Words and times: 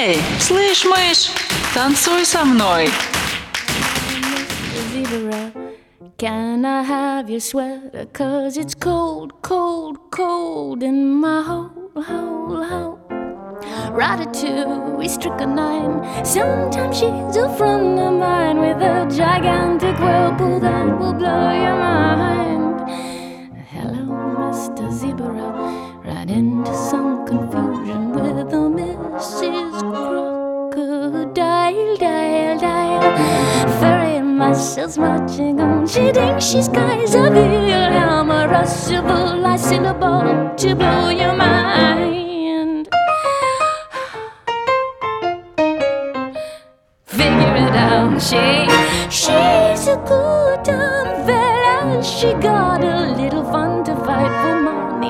Эй, 0.00 0.18
слышь, 0.40 0.84
мышь, 0.86 1.30
танцуй 1.74 2.24
со 2.24 2.44
мной. 2.44 2.88
Zebra, 4.92 5.52
Can 6.16 6.64
I 6.64 6.82
have 6.82 7.28
your 7.28 7.40
sweater? 7.40 8.06
Cause 8.14 8.56
it's 8.56 8.74
cold, 8.74 9.42
cold, 9.42 9.98
cold 10.10 10.82
in 10.82 11.20
my 11.20 11.42
hole, 11.42 11.92
hole, 11.94 12.64
hole. 12.64 12.98
Ratatouille, 13.92 15.08
strychnine. 15.08 16.24
Sometimes 16.24 16.96
she's 16.98 17.36
a 17.36 17.54
friend 17.56 17.98
of 17.98 18.14
mine 18.14 18.58
with 18.60 18.78
a 18.78 19.06
gigantic 19.14 19.98
whirlpool 19.98 20.58
that 20.60 20.98
will 20.98 21.12
blow 21.12 21.52
your 21.52 21.76
mind. 21.76 22.80
Hello, 23.68 24.04
Mr. 24.40 24.90
Zebra. 24.90 25.32
Right 26.04 26.30
into 26.30 26.74
some 26.74 27.26
confusion 27.26 28.12
with 28.12 28.52
a 28.54 28.56
Mrs. 29.16 29.59
Crocodile, 29.81 31.25
dial, 31.97 32.59
dial. 32.59 33.01
Fairy 33.79 34.21
muscles 34.21 34.95
marching 34.99 35.59
on. 35.59 35.87
She 35.87 36.11
thinks 36.11 36.45
she's 36.45 36.67
Kaiser 36.67 37.31
Wilhelm, 37.31 38.29
a 38.29 38.47
rushable, 38.47 39.43
I 39.43 39.55
syllable 39.55 40.53
to 40.55 40.75
blow 40.75 41.09
your 41.09 41.33
mind. 41.33 42.89
Figure 47.05 47.55
it 47.65 47.75
out, 47.75 48.21
she 48.21 48.67
she's 49.09 49.87
a 49.87 49.97
good 50.07 50.61
dumb 50.63 51.25
fella. 51.25 52.03
She 52.03 52.33
got 52.33 52.83
a 52.83 53.15
little 53.19 53.30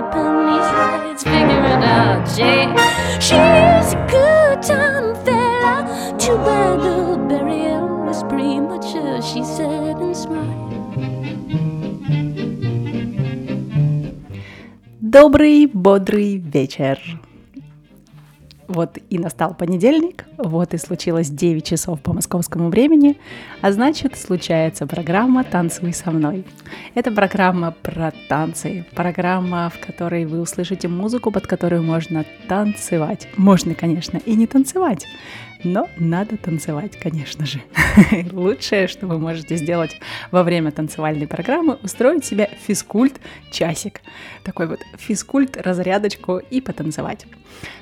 money, 0.01 0.03
pennies, 0.13 0.69
rights. 0.77 1.23
Figure 1.25 1.65
it 1.75 1.85
out, 1.85 2.27
she 2.29 2.51
she's 3.21 3.93
a 3.93 4.07
good 4.11 4.61
dumb 4.63 5.15
fella. 5.25 5.75
Too 6.19 6.37
bad 6.47 6.81
the 6.81 7.17
burial 7.29 8.05
was 8.07 8.23
premature. 8.25 9.21
She 9.23 9.45
said 9.45 9.97
and 9.97 10.17
smiled. 10.17 10.75
Добрый, 15.01 15.67
бодрый 15.67 16.37
вечер. 16.37 16.99
Вот 18.72 18.98
и 19.10 19.20
настал 19.20 19.54
понедельник, 19.54 20.24
вот 20.38 20.74
и 20.74 20.78
случилось 20.78 21.30
9 21.30 21.66
часов 21.66 22.00
по 22.00 22.14
московскому 22.14 22.70
времени, 22.70 23.18
а 23.60 23.74
значит 23.74 24.18
случается 24.18 24.88
программа 24.88 25.44
«Танцуй 25.44 25.92
со 25.92 26.10
мной». 26.10 26.46
Это 26.96 27.12
программа 27.12 27.76
про 27.82 28.14
танцы, 28.30 28.86
программа, 28.96 29.70
в 29.70 29.86
которой 29.86 30.24
вы 30.24 30.40
услышите 30.40 30.88
музыку, 30.88 31.32
под 31.32 31.48
которую 31.48 31.84
можно 31.84 32.24
танцевать. 32.48 33.28
Можно, 33.36 33.76
конечно, 33.76 34.22
и 34.26 34.36
не 34.36 34.48
танцевать, 34.48 35.06
но 35.64 35.90
надо 35.98 36.38
танцевать, 36.38 36.98
конечно 37.00 37.46
же. 37.46 37.62
Лучшее, 38.32 38.88
что 38.88 39.08
вы 39.08 39.18
можете 39.18 39.56
сделать 39.58 39.98
во 40.32 40.44
время 40.44 40.72
танцевальной 40.72 41.28
программы, 41.28 41.78
устроить 41.84 42.26
себе 42.26 42.50
физкульт-часик. 42.68 44.02
Такой 44.44 44.68
вот 44.68 44.80
физкульт, 44.98 45.58
разрядочку 45.58 46.38
и 46.38 46.62
потанцевать. 46.62 47.26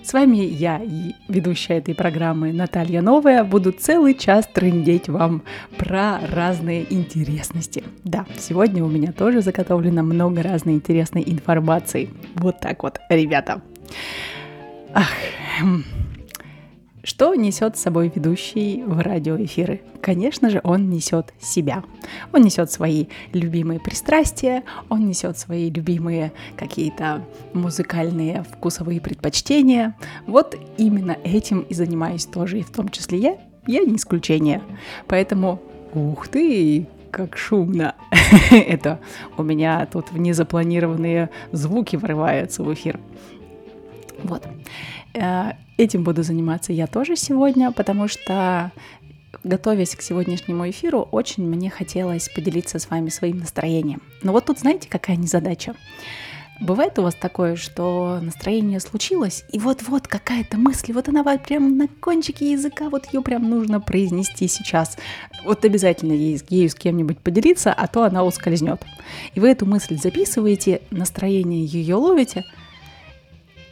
С 0.03 0.13
вами 0.13 0.37
я 0.37 0.81
ведущая 1.27 1.77
этой 1.77 1.93
программы 1.95 2.51
Наталья 2.51 3.01
Новая 3.01 3.43
буду 3.43 3.71
целый 3.71 4.13
час 4.13 4.47
трындеть 4.47 5.09
вам 5.09 5.43
про 5.77 6.19
разные 6.31 6.91
интересности. 6.91 7.83
Да, 8.03 8.25
сегодня 8.37 8.83
у 8.83 8.89
меня 8.89 9.11
тоже 9.11 9.41
заготовлено 9.41 10.03
много 10.03 10.41
разной 10.41 10.75
интересной 10.75 11.23
информации. 11.25 12.09
Вот 12.35 12.59
так 12.59 12.83
вот, 12.83 12.99
ребята. 13.09 13.61
Ах. 14.93 15.09
Что 17.09 17.33
несет 17.33 17.75
с 17.75 17.81
собой 17.81 18.11
ведущий 18.13 18.83
в 18.83 18.99
радиоэфиры? 18.99 19.81
Конечно 19.99 20.51
же, 20.51 20.61
он 20.63 20.91
несет 20.91 21.33
себя. 21.41 21.83
Он 22.31 22.43
несет 22.43 22.71
свои 22.71 23.07
любимые 23.33 23.79
пристрастия, 23.79 24.63
он 24.89 25.07
несет 25.07 25.35
свои 25.35 25.71
любимые 25.71 26.31
какие-то 26.55 27.25
музыкальные 27.53 28.43
вкусовые 28.43 29.01
предпочтения. 29.01 29.95
Вот 30.27 30.55
именно 30.77 31.17
этим 31.23 31.61
и 31.61 31.73
занимаюсь 31.73 32.27
тоже, 32.27 32.59
и 32.59 32.61
в 32.61 32.69
том 32.69 32.89
числе 32.89 33.17
я, 33.17 33.37
я 33.65 33.79
не 33.79 33.95
исключение. 33.95 34.61
Поэтому, 35.07 35.59
ух 35.95 36.27
ты, 36.27 36.85
как 37.09 37.37
шумно. 37.37 37.95
Это 38.51 38.99
у 39.35 39.41
меня 39.41 39.87
тут 39.87 40.11
незапланированные 40.11 41.31
звуки 41.51 41.95
врываются 41.95 42.61
в 42.61 42.71
эфир. 42.71 42.99
Вот. 44.21 44.47
Этим 45.79 46.03
буду 46.03 46.23
заниматься 46.23 46.73
я 46.73 46.87
тоже 46.87 47.15
сегодня, 47.15 47.71
потому 47.71 48.09
что 48.09 48.73
готовясь 49.45 49.95
к 49.95 50.01
сегодняшнему 50.01 50.69
эфиру, 50.69 51.07
очень 51.09 51.47
мне 51.47 51.69
хотелось 51.69 52.27
поделиться 52.27 52.79
с 52.79 52.89
вами 52.89 53.07
своим 53.07 53.37
настроением. 53.37 54.01
Но 54.21 54.33
вот 54.33 54.47
тут 54.47 54.59
знаете, 54.59 54.89
какая 54.89 55.15
незадача? 55.15 55.75
Бывает 56.59 56.99
у 56.99 57.03
вас 57.03 57.15
такое, 57.15 57.55
что 57.55 58.19
настроение 58.21 58.81
случилось, 58.81 59.45
и 59.53 59.57
вот-вот 59.57 60.09
какая-то 60.09 60.57
мысль, 60.57 60.91
вот 60.91 61.07
она 61.07 61.23
прям 61.37 61.77
на 61.77 61.87
кончике 61.87 62.51
языка, 62.51 62.89
вот 62.89 63.05
ее 63.13 63.21
прям 63.21 63.49
нужно 63.49 63.79
произнести 63.79 64.49
сейчас. 64.49 64.97
Вот 65.45 65.63
обязательно 65.63 66.11
ей, 66.11 66.41
ею 66.49 66.69
с 66.69 66.75
кем-нибудь 66.75 67.19
поделиться, 67.19 67.71
а 67.71 67.87
то 67.87 68.03
она 68.03 68.25
ускользнет. 68.25 68.81
И 69.33 69.39
вы 69.39 69.47
эту 69.47 69.65
мысль 69.65 69.97
записываете, 69.97 70.81
настроение 70.91 71.63
ее 71.63 71.95
ловите– 71.95 72.43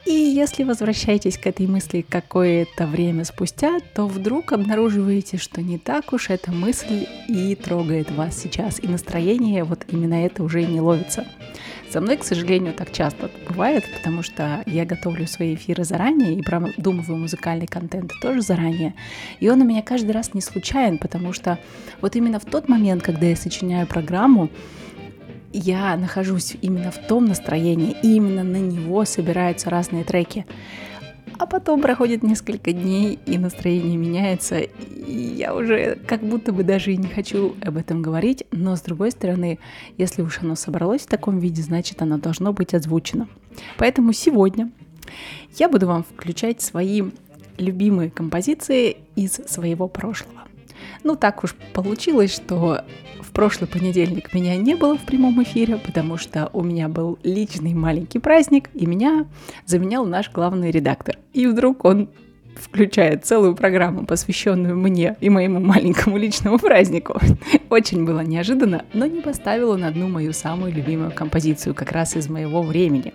и 0.08 0.14
если 0.14 0.64
возвращаетесь 0.64 1.38
к 1.38 1.48
этой 1.48 1.68
мысли 1.68 2.06
какое-то 2.08 2.88
время 2.88 3.26
спустя, 3.26 3.80
то 3.94 4.08
вдруг 4.08 4.54
обнаруживаете, 4.54 5.38
что 5.38 5.62
не 5.62 5.78
так 5.78 6.14
уж 6.14 6.30
эта 6.30 6.52
мысль 6.52 7.06
и 7.28 7.56
трогает 7.56 8.10
вас 8.12 8.38
сейчас, 8.38 8.82
и 8.82 8.88
настроение 8.88 9.66
вот 9.66 9.84
именно 9.90 10.26
это 10.26 10.44
уже 10.44 10.64
не 10.64 10.80
ловится. 10.80 11.26
Со 11.90 12.00
мной, 12.00 12.18
к 12.18 12.24
сожалению, 12.24 12.74
так 12.74 12.94
часто 12.94 13.30
бывает, 13.50 13.84
потому 13.98 14.24
что 14.24 14.64
я 14.66 14.86
готовлю 14.86 15.28
свои 15.28 15.56
эфиры 15.56 15.84
заранее 15.84 16.36
и 16.36 16.42
продумываю 16.42 17.18
музыкальный 17.18 17.68
контент 17.68 18.14
тоже 18.22 18.42
заранее. 18.42 18.94
И 19.42 19.50
он 19.50 19.62
у 19.62 19.66
меня 19.66 19.82
каждый 19.82 20.12
раз 20.12 20.34
не 20.34 20.42
случайен, 20.42 21.00
потому 21.00 21.34
что 21.34 21.60
вот 22.00 22.16
именно 22.16 22.40
в 22.40 22.46
тот 22.46 22.70
момент, 22.70 23.04
когда 23.04 23.26
я 23.26 23.36
сочиняю 23.36 23.88
программу, 23.88 24.50
я 25.58 25.98
нахожусь 25.98 26.56
именно 26.62 26.92
в 26.92 26.98
том 27.08 27.26
настроении, 27.26 27.96
и 28.04 28.16
именно 28.16 28.44
на 28.44 28.58
него 28.58 29.06
собираются 29.06 29.70
разные 29.70 30.04
треки. 30.04 30.46
А 31.40 31.46
потом 31.46 31.82
проходит 31.82 32.24
несколько 32.24 32.72
дней, 32.72 33.20
и 33.26 33.38
настроение 33.38 33.96
меняется, 33.98 34.60
и 34.60 35.36
я 35.36 35.54
уже 35.56 35.96
как 36.08 36.22
будто 36.22 36.52
бы 36.52 36.64
даже 36.64 36.94
и 36.94 36.98
не 36.98 37.08
хочу 37.08 37.56
об 37.62 37.78
этом 37.78 38.02
говорить, 38.02 38.46
но 38.52 38.76
с 38.76 38.82
другой 38.82 39.12
стороны, 39.12 39.60
если 39.98 40.22
уж 40.22 40.40
оно 40.42 40.56
собралось 40.56 41.02
в 41.02 41.08
таком 41.08 41.40
виде, 41.40 41.62
значит 41.62 42.02
оно 42.02 42.18
должно 42.18 42.54
быть 42.54 42.74
озвучено. 42.74 43.28
Поэтому 43.78 44.14
сегодня 44.14 44.72
я 45.58 45.70
буду 45.70 45.88
вам 45.88 46.04
включать 46.04 46.62
свои 46.62 47.04
любимые 47.58 48.10
композиции 48.10 48.98
из 49.16 49.34
своего 49.34 49.88
прошлого. 49.88 50.47
Ну, 51.04 51.16
так 51.16 51.44
уж 51.44 51.56
получилось, 51.74 52.34
что 52.34 52.84
в 53.22 53.32
прошлый 53.32 53.68
понедельник 53.68 54.34
меня 54.34 54.56
не 54.56 54.76
было 54.76 54.98
в 54.98 55.06
прямом 55.06 55.42
эфире, 55.44 55.78
потому 55.78 56.18
что 56.18 56.50
у 56.54 56.64
меня 56.64 56.88
был 56.88 57.20
личный 57.24 57.74
маленький 57.74 58.20
праздник, 58.20 58.70
и 58.74 58.86
меня 58.86 59.26
заменял 59.66 60.06
наш 60.06 60.32
главный 60.32 60.72
редактор. 60.72 61.18
И 61.34 61.48
вдруг 61.48 61.86
он 61.86 62.10
включает 62.58 63.26
целую 63.26 63.56
программу, 63.56 64.06
посвященную 64.06 64.76
мне 64.76 65.16
и 65.22 65.30
моему 65.30 65.60
маленькому 65.60 66.18
личному 66.18 66.60
празднику. 66.60 67.20
Очень 67.70 68.06
было 68.06 68.22
неожиданно, 68.22 68.86
но 68.94 69.06
не 69.06 69.22
поставила 69.22 69.78
на 69.78 69.88
одну 69.88 70.08
мою 70.08 70.34
самую 70.34 70.74
любимую 70.74 71.12
композицию, 71.12 71.76
как 71.76 71.92
раз 71.92 72.16
из 72.16 72.30
моего 72.30 72.62
времени. 72.62 73.14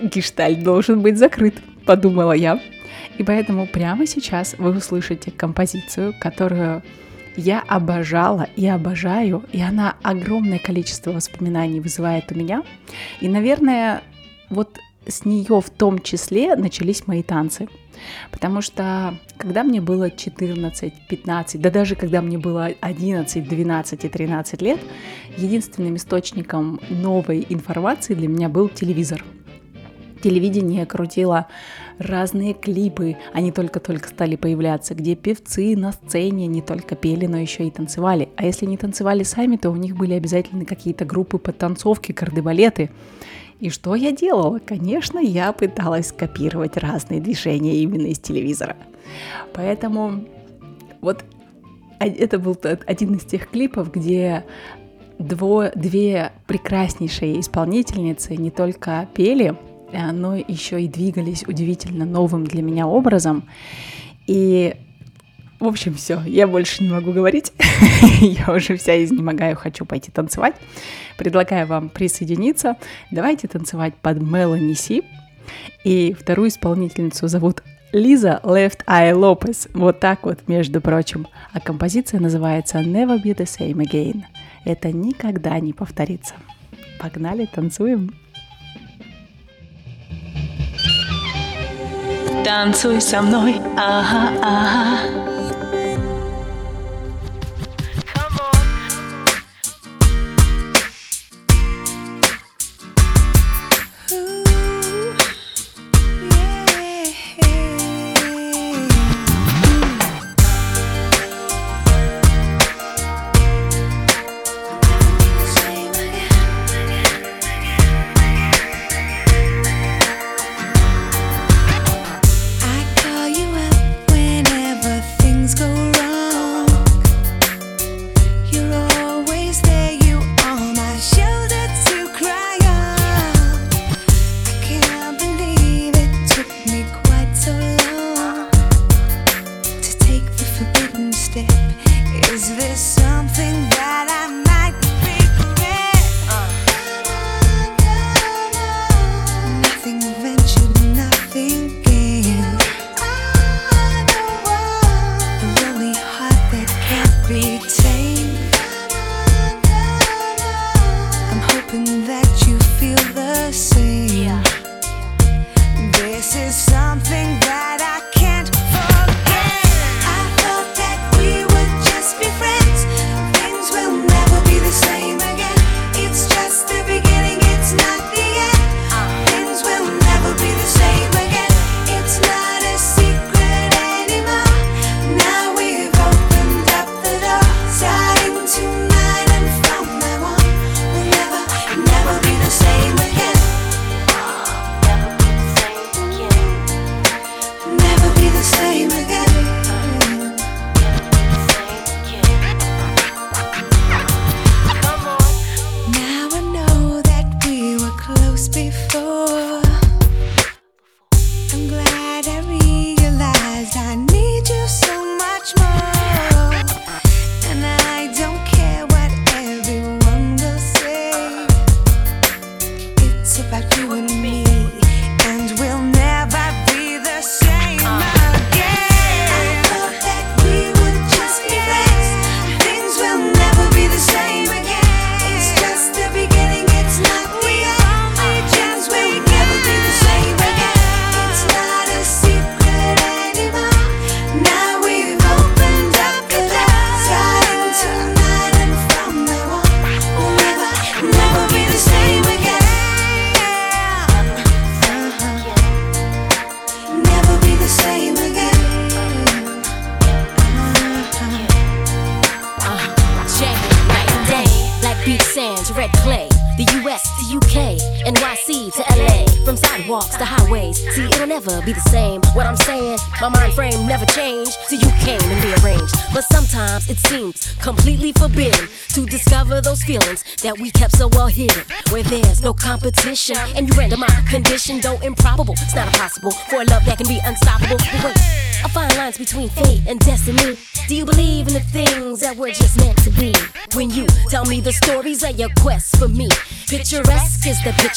Гештальт 0.00 0.62
должен 0.62 1.00
быть 1.00 1.18
закрыт, 1.18 1.54
подумала 1.84 2.32
я. 2.32 2.60
И 3.18 3.24
поэтому 3.24 3.66
прямо 3.66 4.06
сейчас 4.06 4.54
вы 4.58 4.76
услышите 4.76 5.30
композицию, 5.30 6.14
которую 6.18 6.82
я 7.36 7.60
обожала 7.60 8.48
и 8.56 8.66
обожаю, 8.66 9.44
и 9.52 9.60
она 9.60 9.96
огромное 10.02 10.58
количество 10.58 11.12
воспоминаний 11.12 11.80
вызывает 11.80 12.32
у 12.32 12.34
меня. 12.34 12.62
И, 13.20 13.28
наверное, 13.28 14.02
вот 14.50 14.78
с 15.06 15.24
нее 15.24 15.60
в 15.60 15.70
том 15.70 16.00
числе 16.00 16.54
начались 16.56 17.06
мои 17.06 17.22
танцы. 17.22 17.68
Потому 18.30 18.60
что 18.60 19.14
когда 19.36 19.64
мне 19.64 19.80
было 19.80 20.10
14, 20.10 20.92
15, 21.08 21.60
да 21.60 21.70
даже 21.70 21.96
когда 21.96 22.22
мне 22.22 22.38
было 22.38 22.70
11, 22.80 23.48
12 23.48 24.04
и 24.04 24.08
13 24.08 24.62
лет, 24.62 24.78
единственным 25.36 25.96
источником 25.96 26.80
новой 26.88 27.44
информации 27.48 28.14
для 28.14 28.28
меня 28.28 28.48
был 28.48 28.68
телевизор– 28.68 29.24
телевидение 30.20 30.86
крутило 30.86 31.46
разные 31.98 32.54
клипы, 32.54 33.16
они 33.32 33.52
только-только 33.52 34.08
стали 34.08 34.36
появляться, 34.36 34.94
где 34.94 35.14
певцы 35.14 35.76
на 35.76 35.92
сцене 35.92 36.46
не 36.46 36.62
только 36.62 36.94
пели, 36.94 37.26
но 37.26 37.38
еще 37.38 37.66
и 37.66 37.70
танцевали. 37.70 38.28
А 38.36 38.44
если 38.44 38.66
не 38.66 38.76
танцевали 38.76 39.22
сами, 39.22 39.56
то 39.56 39.70
у 39.70 39.76
них 39.76 39.96
были 39.96 40.14
обязательно 40.14 40.64
какие-то 40.64 41.04
группы 41.04 41.38
подтанцовки, 41.38 42.12
кардебалеты. 42.12 42.90
И 43.60 43.70
что 43.70 43.96
я 43.96 44.12
делала? 44.12 44.60
Конечно, 44.60 45.18
я 45.18 45.52
пыталась 45.52 46.08
скопировать 46.08 46.76
разные 46.76 47.20
движения 47.20 47.76
именно 47.78 48.06
из 48.06 48.20
телевизора. 48.20 48.76
Поэтому 49.52 50.24
вот 51.00 51.24
это 51.98 52.38
был 52.38 52.56
один 52.86 53.14
из 53.14 53.24
тех 53.24 53.50
клипов, 53.50 53.90
где 53.90 54.44
дво, 55.18 55.72
две 55.74 56.32
прекраснейшие 56.46 57.40
исполнительницы 57.40 58.36
не 58.36 58.52
только 58.52 59.08
пели, 59.14 59.56
но 59.92 60.36
еще 60.36 60.82
и 60.82 60.88
двигались 60.88 61.44
удивительно 61.46 62.04
новым 62.04 62.44
для 62.44 62.62
меня 62.62 62.86
образом. 62.86 63.44
И 64.26 64.74
в 65.60 65.66
общем, 65.66 65.94
все, 65.94 66.22
я 66.24 66.46
больше 66.46 66.84
не 66.84 66.88
могу 66.88 67.12
говорить. 67.12 67.52
я 68.20 68.52
уже 68.54 68.76
вся 68.76 69.02
изнемогаю, 69.02 69.56
хочу 69.56 69.84
пойти 69.84 70.10
танцевать. 70.12 70.54
Предлагаю 71.16 71.66
вам 71.66 71.88
присоединиться. 71.88 72.76
Давайте 73.10 73.48
танцевать 73.48 73.94
под 73.96 74.22
Мелани 74.22 74.74
Си. 74.74 75.02
И 75.82 76.14
вторую 76.18 76.48
исполнительницу 76.48 77.26
зовут 77.26 77.64
Лиза 77.92 78.40
Left 78.44 78.84
Eye 78.86 79.12
Lopez. 79.12 79.68
Вот 79.74 79.98
так 79.98 80.26
вот, 80.26 80.46
между 80.46 80.80
прочим. 80.80 81.26
А 81.52 81.58
композиция 81.58 82.20
называется 82.20 82.78
Never 82.78 83.20
Be 83.20 83.34
the 83.34 83.44
Same 83.44 83.84
Again. 83.84 84.22
Это 84.64 84.92
никогда 84.92 85.58
не 85.58 85.72
повторится. 85.72 86.34
Погнали, 87.00 87.46
танцуем. 87.46 88.14
Танцуй 92.48 92.98
со 93.02 93.20
мной, 93.20 93.60
ага, 93.76 94.32
ага. 94.40 95.27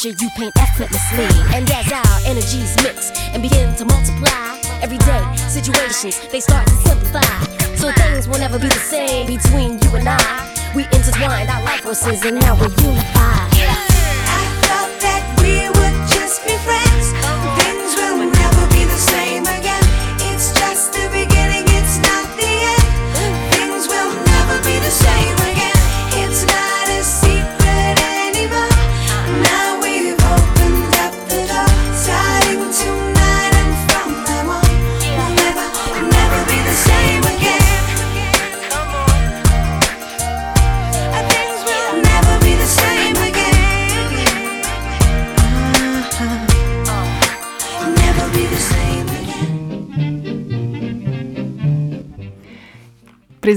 Picture 0.03 0.25
you 0.25 0.29
paint 0.31 0.60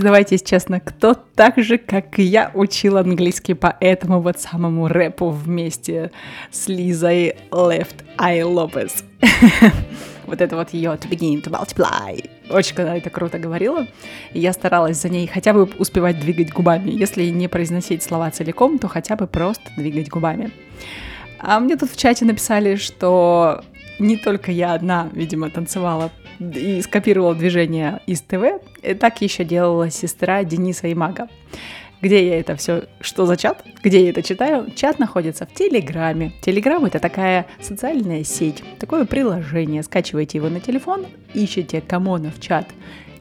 Признавайтесь 0.04 0.42
честно, 0.42 0.80
кто 0.80 1.14
так 1.14 1.56
же, 1.56 1.78
как 1.78 2.18
и 2.18 2.24
я, 2.24 2.50
учил 2.52 2.98
английский 2.98 3.54
по 3.54 3.74
этому 3.80 4.20
вот 4.20 4.38
самому 4.38 4.86
рэпу 4.86 5.30
вместе 5.30 6.10
с 6.50 6.68
Лизой 6.68 7.36
Left 7.50 8.04
Eye 8.18 8.42
Lopez. 8.42 9.02
вот 10.26 10.42
это 10.42 10.56
вот 10.56 10.74
ее 10.74 10.90
to 10.90 11.08
begin 11.08 11.42
to 11.42 11.50
multiply. 11.50 12.22
Очень 12.50 12.76
когда 12.76 12.94
это 12.94 13.08
круто 13.08 13.38
говорила. 13.38 13.86
И 14.34 14.40
я 14.40 14.52
старалась 14.52 15.00
за 15.00 15.08
ней 15.08 15.26
хотя 15.26 15.54
бы 15.54 15.70
успевать 15.78 16.20
двигать 16.20 16.52
губами. 16.52 16.90
Если 16.90 17.24
не 17.30 17.48
произносить 17.48 18.02
слова 18.02 18.30
целиком, 18.30 18.78
то 18.78 18.88
хотя 18.88 19.16
бы 19.16 19.26
просто 19.26 19.64
двигать 19.74 20.10
губами. 20.10 20.50
А 21.38 21.58
мне 21.60 21.78
тут 21.78 21.90
в 21.90 21.96
чате 21.96 22.26
написали, 22.26 22.76
что 22.76 23.64
не 23.98 24.18
только 24.18 24.52
я 24.52 24.74
одна, 24.74 25.08
видимо, 25.14 25.48
танцевала 25.48 26.10
и 26.38 26.80
скопировала 26.82 27.34
движение 27.34 28.00
из 28.06 28.20
ТВ, 28.22 28.60
и 28.82 28.94
так 28.94 29.20
еще 29.22 29.44
делала 29.44 29.90
сестра 29.90 30.44
Дениса 30.44 30.88
и 30.88 30.94
Мага. 30.94 31.28
Где 32.00 32.26
я 32.28 32.38
это 32.38 32.54
все, 32.56 32.84
что 33.00 33.24
за 33.24 33.36
чат, 33.36 33.64
где 33.82 34.04
я 34.04 34.10
это 34.10 34.22
читаю? 34.22 34.70
Чат 34.76 34.98
находится 34.98 35.46
в 35.46 35.54
Телеграме. 35.54 36.32
Телеграм 36.42 36.84
это 36.84 36.98
такая 36.98 37.46
социальная 37.62 38.24
сеть, 38.24 38.62
такое 38.78 39.06
приложение. 39.06 39.82
Скачиваете 39.82 40.36
его 40.38 40.50
на 40.50 40.60
телефон, 40.60 41.06
ищете 41.32 41.80
Камонов 41.80 42.40
чат 42.40 42.66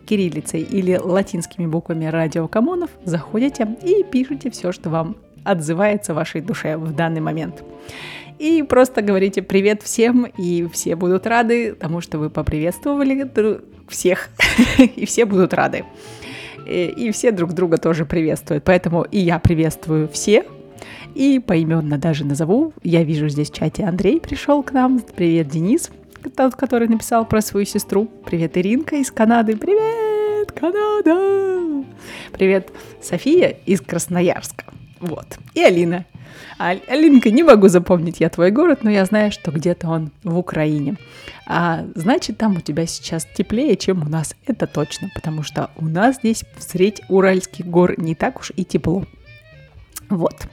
кириллицей 0.06 0.62
или 0.62 0.98
латинскими 0.98 1.66
буквами 1.66 2.06
радио 2.06 2.48
Камонов, 2.48 2.90
заходите 3.06 3.68
и 3.84 4.04
пишите 4.04 4.50
все, 4.52 4.74
что 4.74 4.90
вам 4.90 5.16
отзывается 5.44 6.14
вашей 6.14 6.42
душе 6.42 6.78
в 6.78 6.94
данный 6.94 7.22
момент. 7.22 7.64
И 8.40 8.64
просто 8.64 9.02
говорите 9.02 9.42
привет 9.42 9.84
всем, 9.84 10.26
и 10.38 10.68
все 10.72 10.96
будут 10.96 11.28
рады 11.28 11.74
тому, 11.74 12.02
что 12.02 12.18
вы 12.18 12.30
поприветствовали 12.30 13.30
всех, 13.88 14.30
и 14.78 15.06
все 15.06 15.26
будут 15.26 15.54
рады 15.54 15.86
и 16.66 17.12
все 17.12 17.32
друг 17.32 17.54
друга 17.54 17.78
тоже 17.78 18.06
приветствуют. 18.06 18.64
Поэтому 18.64 19.04
и 19.04 19.20
я 19.20 19.40
приветствую 19.40 20.08
всех, 20.08 20.46
и 21.16 21.40
поименно 21.40 21.98
даже 21.98 22.26
назову. 22.26 22.74
Я 22.84 23.04
вижу 23.04 23.30
здесь 23.30 23.52
в 23.52 23.56
чате 23.56 23.84
Андрей 23.84 24.20
пришел 24.20 24.64
к 24.64 24.72
нам. 24.72 25.00
Привет, 25.00 25.48
Денис, 25.48 25.90
тот, 26.36 26.56
который 26.56 26.88
написал 26.88 27.26
про 27.26 27.42
свою 27.42 27.66
сестру. 27.66 28.10
Привет, 28.26 28.58
Иринка 28.58 28.96
из 28.96 29.12
Канады. 29.12 29.56
Привет, 29.56 30.52
Канада! 30.52 31.86
Привет, 32.32 32.72
София 33.02 33.50
из 33.66 33.82
Красноярска. 33.82 34.66
Вот. 35.04 35.38
И 35.54 35.62
Алина. 35.62 36.06
А, 36.58 36.78
Алинка, 36.88 37.30
не 37.30 37.44
могу 37.44 37.68
запомнить 37.68 38.22
я 38.22 38.30
твой 38.30 38.52
город, 38.52 38.80
но 38.84 38.90
я 38.90 39.04
знаю, 39.04 39.34
что 39.34 39.52
где-то 39.52 39.90
он 39.90 40.12
в 40.24 40.38
Украине. 40.38 40.96
А 41.46 41.86
значит, 41.94 42.38
там 42.38 42.56
у 42.56 42.62
тебя 42.62 42.86
сейчас 42.86 43.28
теплее, 43.36 43.76
чем 43.76 44.02
у 44.02 44.10
нас. 44.10 44.34
Это 44.48 44.66
точно, 44.66 45.10
потому 45.14 45.44
что 45.44 45.72
у 45.76 45.86
нас 45.86 46.18
здесь 46.18 46.46
средь 46.58 47.02
Уральских 47.10 47.66
гор 47.66 48.00
не 48.00 48.16
так 48.16 48.40
уж 48.40 48.54
и 48.56 48.64
тепло. 48.64 49.04
Вот. 50.08 50.48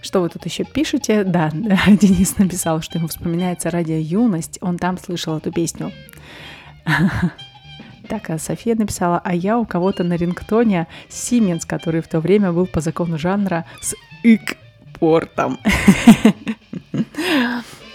Что 0.00 0.22
вы 0.22 0.30
тут 0.30 0.46
еще 0.46 0.64
пишете? 0.64 1.24
Да, 1.24 1.50
Денис 1.86 2.38
написал, 2.38 2.80
что 2.80 2.96
ему 2.96 3.08
вспоминается 3.08 3.70
радио 3.70 3.96
«Юность». 3.96 4.58
Он 4.62 4.78
там 4.78 4.96
слышал 4.96 5.36
эту 5.36 5.52
песню. 5.52 5.92
Так, 8.08 8.30
а 8.30 8.38
София 8.38 8.74
написала, 8.74 9.20
а 9.22 9.34
я 9.34 9.58
у 9.58 9.66
кого-то 9.66 10.02
на 10.02 10.16
рингтоне 10.16 10.86
Сименс, 11.10 11.66
который 11.66 12.00
в 12.00 12.08
то 12.08 12.20
время 12.20 12.52
был 12.52 12.66
по 12.66 12.80
закону 12.80 13.18
жанра 13.18 13.66
с 13.82 13.94
ик-портом. 14.22 15.58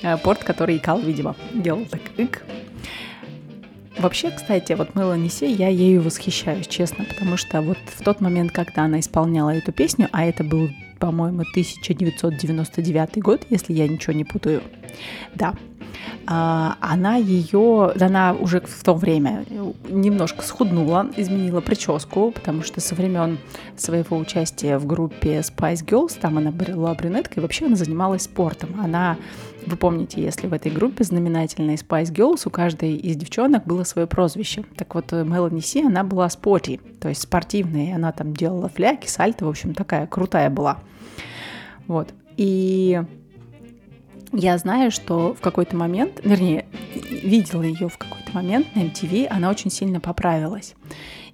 Э, 0.03 0.17
порт, 0.24 0.43
который 0.43 0.77
икал, 0.77 1.00
видимо, 1.00 1.36
делал 1.51 1.86
так 1.86 2.01
ик. 2.17 2.43
Вообще, 3.98 4.29
кстати, 4.32 4.74
вот 4.74 4.96
Мелани 4.96 5.29
Си, 5.29 5.51
я 5.51 5.70
ею 5.70 6.01
восхищаюсь, 6.01 6.67
честно, 6.67 7.05
потому 7.05 7.38
что 7.38 7.62
вот 7.62 7.77
в 7.86 8.03
тот 8.03 8.22
момент, 8.22 8.51
когда 8.51 8.84
она 8.84 9.00
исполняла 9.00 9.51
эту 9.51 9.72
песню, 9.72 10.10
а 10.12 10.25
это 10.25 10.43
был, 10.43 10.70
по-моему, 11.00 11.41
1999 11.41 13.17
год, 13.17 13.46
если 13.50 13.74
я 13.74 13.88
ничего 13.88 14.13
не 14.13 14.25
путаю, 14.25 14.62
да, 15.36 15.50
а, 15.50 15.55
она 16.25 17.15
ее, 17.15 17.91
она 18.00 18.33
уже 18.33 18.62
в 18.62 18.83
то 18.83 18.93
время 18.93 19.45
немножко 19.89 20.43
схуднула, 20.43 21.10
изменила 21.17 21.62
прическу, 21.62 22.31
потому 22.31 22.63
что 22.63 22.81
со 22.81 22.95
времен 22.95 23.38
своего 23.75 24.17
участия 24.17 24.77
в 24.77 24.86
группе 24.86 25.39
Spice 25.39 25.86
Girls, 25.86 26.17
там 26.19 26.38
она 26.38 26.51
была 26.51 26.93
брюнеткой, 26.93 27.41
вообще 27.41 27.65
она 27.65 27.75
занималась 27.75 28.24
спортом. 28.24 28.79
Она 28.81 29.17
вы 29.65 29.77
помните, 29.77 30.22
если 30.22 30.48
в 30.48 30.53
этой 30.53 30.72
группе 30.72 31.03
знаменательной 31.03 31.75
Spice 31.75 32.12
Girls 32.12 32.41
у 32.45 32.50
каждой 32.50 32.95
из 32.95 33.15
девчонок 33.15 33.65
было 33.65 33.83
свое 33.83 34.07
прозвище. 34.07 34.65
Так 34.75 34.95
вот, 34.95 35.12
Мелани 35.12 35.62
Си, 35.62 35.83
она 35.83 36.03
была 36.03 36.29
спорти, 36.29 36.81
то 37.00 37.10
есть 37.10 37.22
спортивная, 37.22 37.95
она 37.95 38.12
там 38.12 38.36
делала 38.36 38.67
фляки, 38.67 39.07
сальто, 39.07 39.45
в 39.45 39.50
общем, 39.50 39.74
такая 39.74 40.07
крутая 40.07 40.50
была. 40.50 40.79
Вот. 41.88 42.13
И 42.36 43.01
я 44.34 44.58
знаю, 44.58 44.92
что 44.92 45.34
в 45.34 45.42
какой-то 45.42 45.75
момент, 45.75 46.20
вернее, 46.24 46.66
видела 47.24 47.62
ее 47.62 47.88
в 47.88 47.98
какой-то 47.98 48.32
момент 48.34 48.75
на 48.75 48.82
MTV, 48.82 49.28
она 49.28 49.50
очень 49.50 49.72
сильно 49.72 50.00
поправилась. 50.00 50.75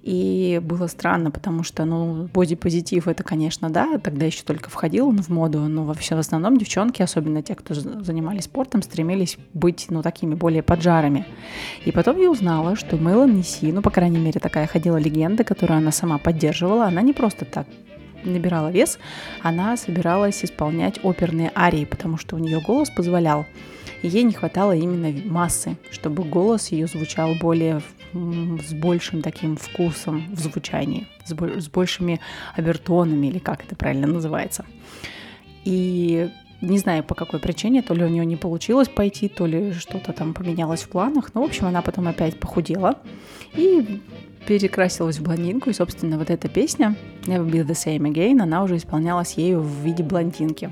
И 0.02 0.60
было 0.62 0.86
странно, 0.86 1.30
потому 1.30 1.62
что, 1.62 1.84
ну, 1.84 2.28
бодипозитив 2.32 3.06
это, 3.06 3.22
конечно, 3.22 3.68
да, 3.68 3.98
тогда 3.98 4.24
еще 4.26 4.42
только 4.44 4.70
входил 4.70 5.10
в 5.10 5.28
моду, 5.28 5.60
но 5.60 5.84
вообще 5.84 6.14
в 6.14 6.18
основном 6.18 6.56
девчонки, 6.56 7.02
особенно 7.02 7.42
те, 7.42 7.54
кто 7.54 7.74
занимались 7.74 8.44
спортом, 8.44 8.82
стремились 8.82 9.36
быть, 9.52 9.86
ну, 9.90 10.02
такими 10.02 10.34
более 10.34 10.62
поджарами. 10.62 11.26
И 11.84 11.92
потом 11.92 12.18
я 12.18 12.30
узнала, 12.30 12.76
что 12.76 12.96
Мелани 12.96 13.42
Си, 13.42 13.72
ну, 13.72 13.82
по 13.82 13.90
крайней 13.90 14.18
мере, 14.18 14.40
такая 14.40 14.66
ходила 14.66 14.96
легенда, 14.96 15.44
которую 15.44 15.76
она 15.76 15.92
сама 15.92 16.16
поддерживала, 16.16 16.86
она 16.86 17.02
не 17.02 17.12
просто 17.12 17.44
так 17.44 17.66
набирала 18.24 18.70
вес, 18.70 18.98
она 19.42 19.76
собиралась 19.76 20.44
исполнять 20.44 21.00
оперные 21.02 21.52
арии, 21.54 21.84
потому 21.84 22.16
что 22.16 22.36
у 22.36 22.38
нее 22.38 22.60
голос 22.60 22.90
позволял. 22.90 23.46
Ей 24.02 24.22
не 24.22 24.32
хватало 24.32 24.74
именно 24.74 25.12
массы, 25.26 25.76
чтобы 25.90 26.24
голос 26.24 26.72
ее 26.72 26.86
звучал 26.86 27.34
более 27.40 27.82
с 28.12 28.72
большим 28.72 29.22
таким 29.22 29.56
вкусом 29.56 30.24
в 30.32 30.40
звучании, 30.40 31.06
с, 31.24 31.30
с 31.30 31.68
большими 31.68 32.20
обертонами, 32.56 33.28
или 33.28 33.38
как 33.38 33.64
это 33.64 33.76
правильно 33.76 34.06
называется. 34.06 34.64
И 35.64 36.30
не 36.60 36.78
знаю 36.78 37.04
по 37.04 37.14
какой 37.14 37.40
причине, 37.40 37.82
то 37.82 37.94
ли 37.94 38.04
у 38.04 38.08
нее 38.08 38.24
не 38.26 38.36
получилось 38.36 38.88
пойти, 38.88 39.28
то 39.28 39.46
ли 39.46 39.72
что-то 39.72 40.12
там 40.12 40.34
поменялось 40.34 40.82
в 40.82 40.88
планах. 40.88 41.32
Но, 41.34 41.42
в 41.42 41.44
общем, 41.44 41.66
она 41.66 41.82
потом 41.82 42.08
опять 42.08 42.38
похудела 42.38 42.98
и 43.54 44.00
перекрасилась 44.46 45.18
в 45.18 45.22
блондинку. 45.22 45.70
И, 45.70 45.72
собственно, 45.74 46.18
вот 46.18 46.30
эта 46.30 46.48
песня 46.48 46.96
Never 47.22 47.48
Be 47.48 47.64
The 47.64 47.72
Same 47.72 48.12
Again, 48.12 48.42
она 48.42 48.62
уже 48.62 48.76
исполнялась 48.76 49.34
ею 49.34 49.60
в 49.60 49.84
виде 49.84 50.02
блондинки. 50.02 50.70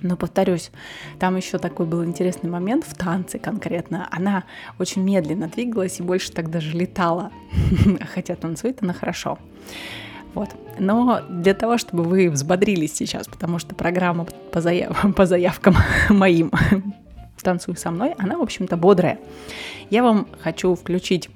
Но 0.00 0.16
повторюсь, 0.16 0.70
там 1.18 1.36
еще 1.36 1.58
такой 1.58 1.86
был 1.86 2.04
интересный 2.04 2.48
момент 2.48 2.84
в 2.84 2.94
танце 2.94 3.38
конкретно. 3.38 4.08
Она 4.10 4.44
очень 4.78 5.02
медленно 5.02 5.48
двигалась 5.48 5.98
и 5.98 6.02
больше 6.02 6.30
так 6.32 6.50
даже 6.50 6.76
летала, 6.76 7.32
хотя 8.14 8.36
танцует 8.36 8.82
она 8.82 8.92
хорошо. 8.92 9.38
Вот. 10.34 10.50
Но 10.78 11.22
для 11.28 11.54
того, 11.54 11.78
чтобы 11.78 12.04
вы 12.04 12.30
взбодрились 12.30 12.94
сейчас, 12.94 13.26
потому 13.26 13.58
что 13.58 13.74
программа 13.74 14.24
по, 14.24 14.60
заяв... 14.60 15.14
по 15.16 15.26
заявкам 15.26 15.74
моим 16.08 16.52
«Танцуй 17.48 17.78
со 17.78 17.90
мной», 17.90 18.14
она, 18.18 18.36
в 18.36 18.42
общем-то, 18.42 18.76
бодрая. 18.76 19.18
Я 19.88 20.02
вам 20.02 20.26
хочу 20.38 20.74
включить 20.74 21.30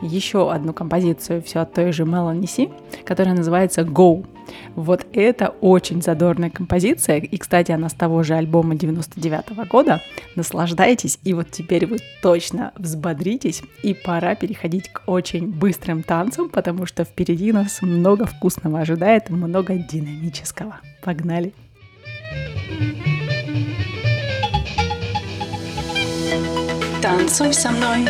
еще 0.00 0.52
одну 0.52 0.72
композицию 0.72 1.42
все 1.42 1.58
от 1.58 1.72
той 1.72 1.90
же 1.90 2.04
Мелани 2.04 2.46
Си, 2.46 2.70
которая 3.04 3.34
называется 3.34 3.80
«Go». 3.80 4.24
Вот 4.76 5.04
это 5.12 5.48
очень 5.60 6.02
задорная 6.02 6.50
композиция, 6.50 7.18
и, 7.18 7.36
кстати, 7.36 7.72
она 7.72 7.88
с 7.88 7.94
того 7.94 8.22
же 8.22 8.34
альбома 8.34 8.76
99 8.76 9.50
-го 9.50 9.66
года. 9.66 10.00
Наслаждайтесь, 10.36 11.18
и 11.24 11.34
вот 11.34 11.50
теперь 11.50 11.86
вы 11.86 11.96
точно 12.22 12.72
взбодритесь, 12.76 13.62
и 13.82 13.92
пора 13.92 14.36
переходить 14.36 14.88
к 14.92 15.02
очень 15.06 15.48
быстрым 15.48 16.04
танцам, 16.04 16.48
потому 16.48 16.86
что 16.86 17.02
впереди 17.02 17.50
нас 17.50 17.82
много 17.82 18.24
вкусного 18.24 18.78
ожидает, 18.78 19.30
много 19.30 19.74
динамического. 19.74 20.76
Погнали! 21.02 21.52
Танцуй 27.02 27.52
со 27.52 27.70
мной. 27.70 28.08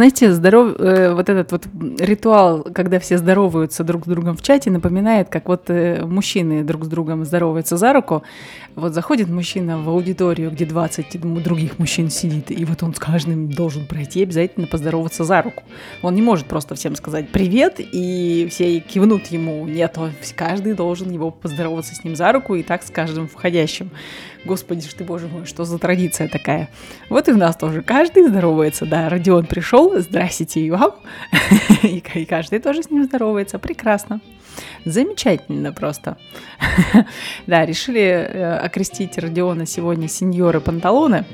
Знаете, 0.00 0.32
здоров... 0.32 0.76
э, 0.78 1.12
вот 1.12 1.28
этот 1.28 1.52
вот 1.52 1.66
ритуал, 2.00 2.62
когда 2.62 2.98
все 2.98 3.18
здороваются 3.18 3.84
друг 3.84 4.04
с 4.04 4.08
другом 4.08 4.36
в 4.36 4.42
чате, 4.42 4.70
напоминает, 4.70 5.28
как 5.28 5.48
вот 5.48 5.68
э, 5.68 6.04
мужчины 6.04 6.64
друг 6.64 6.84
с 6.84 6.88
другом 6.88 7.24
здороваются 7.24 7.76
за 7.76 7.92
руку. 7.92 8.22
Вот 8.74 8.94
заходит 8.94 9.28
мужчина 9.28 9.78
в 9.78 9.88
аудиторию, 9.88 10.50
где 10.50 10.64
20 10.64 11.20
других 11.42 11.78
мужчин 11.78 12.10
сидит, 12.10 12.50
и 12.50 12.64
вот 12.64 12.82
он 12.82 12.94
с 12.94 12.98
каждым 12.98 13.50
должен 13.50 13.86
пройти 13.86 14.22
обязательно 14.22 14.66
поздороваться 14.66 15.24
за 15.24 15.42
руку. 15.42 15.62
Он 16.02 16.14
не 16.14 16.22
может 16.22 16.46
просто 16.46 16.74
всем 16.74 16.96
сказать 16.96 17.28
«привет», 17.30 17.76
и 17.78 18.48
все 18.50 18.80
кивнут 18.80 19.26
ему. 19.26 19.66
Нет, 19.66 19.98
каждый 20.34 20.74
должен 20.74 21.10
его 21.10 21.30
поздороваться 21.30 21.94
с 21.94 22.04
ним 22.04 22.16
за 22.16 22.32
руку, 22.32 22.54
и 22.54 22.62
так 22.62 22.82
с 22.82 22.90
каждым 22.90 23.28
входящим. 23.28 23.90
Господи 24.44 24.88
ж 24.88 24.94
ты, 24.94 25.04
боже 25.04 25.28
мой, 25.28 25.44
что 25.44 25.64
за 25.64 25.78
традиция 25.78 26.26
такая? 26.26 26.70
Вот 27.10 27.28
и 27.28 27.32
у 27.32 27.36
нас 27.36 27.56
тоже 27.56 27.82
каждый 27.82 28.26
здоровается, 28.26 28.86
да, 28.86 29.08
Родион 29.08 29.44
пришел, 29.44 30.00
здрасте 30.00 30.60
и 30.60 30.70
вам, 30.70 30.94
и 32.14 32.24
каждый 32.24 32.58
тоже 32.58 32.82
с 32.82 32.90
ним 32.90 33.04
здоровается, 33.04 33.58
прекрасно. 33.58 34.20
Замечательно 34.84 35.72
просто. 35.72 36.16
да, 37.46 37.64
решили 37.64 38.00
э, 38.00 38.56
окрестить 38.56 39.18
Родиона 39.18 39.66
сегодня 39.66 40.08
сеньоры 40.08 40.60
панталоны. 40.60 41.24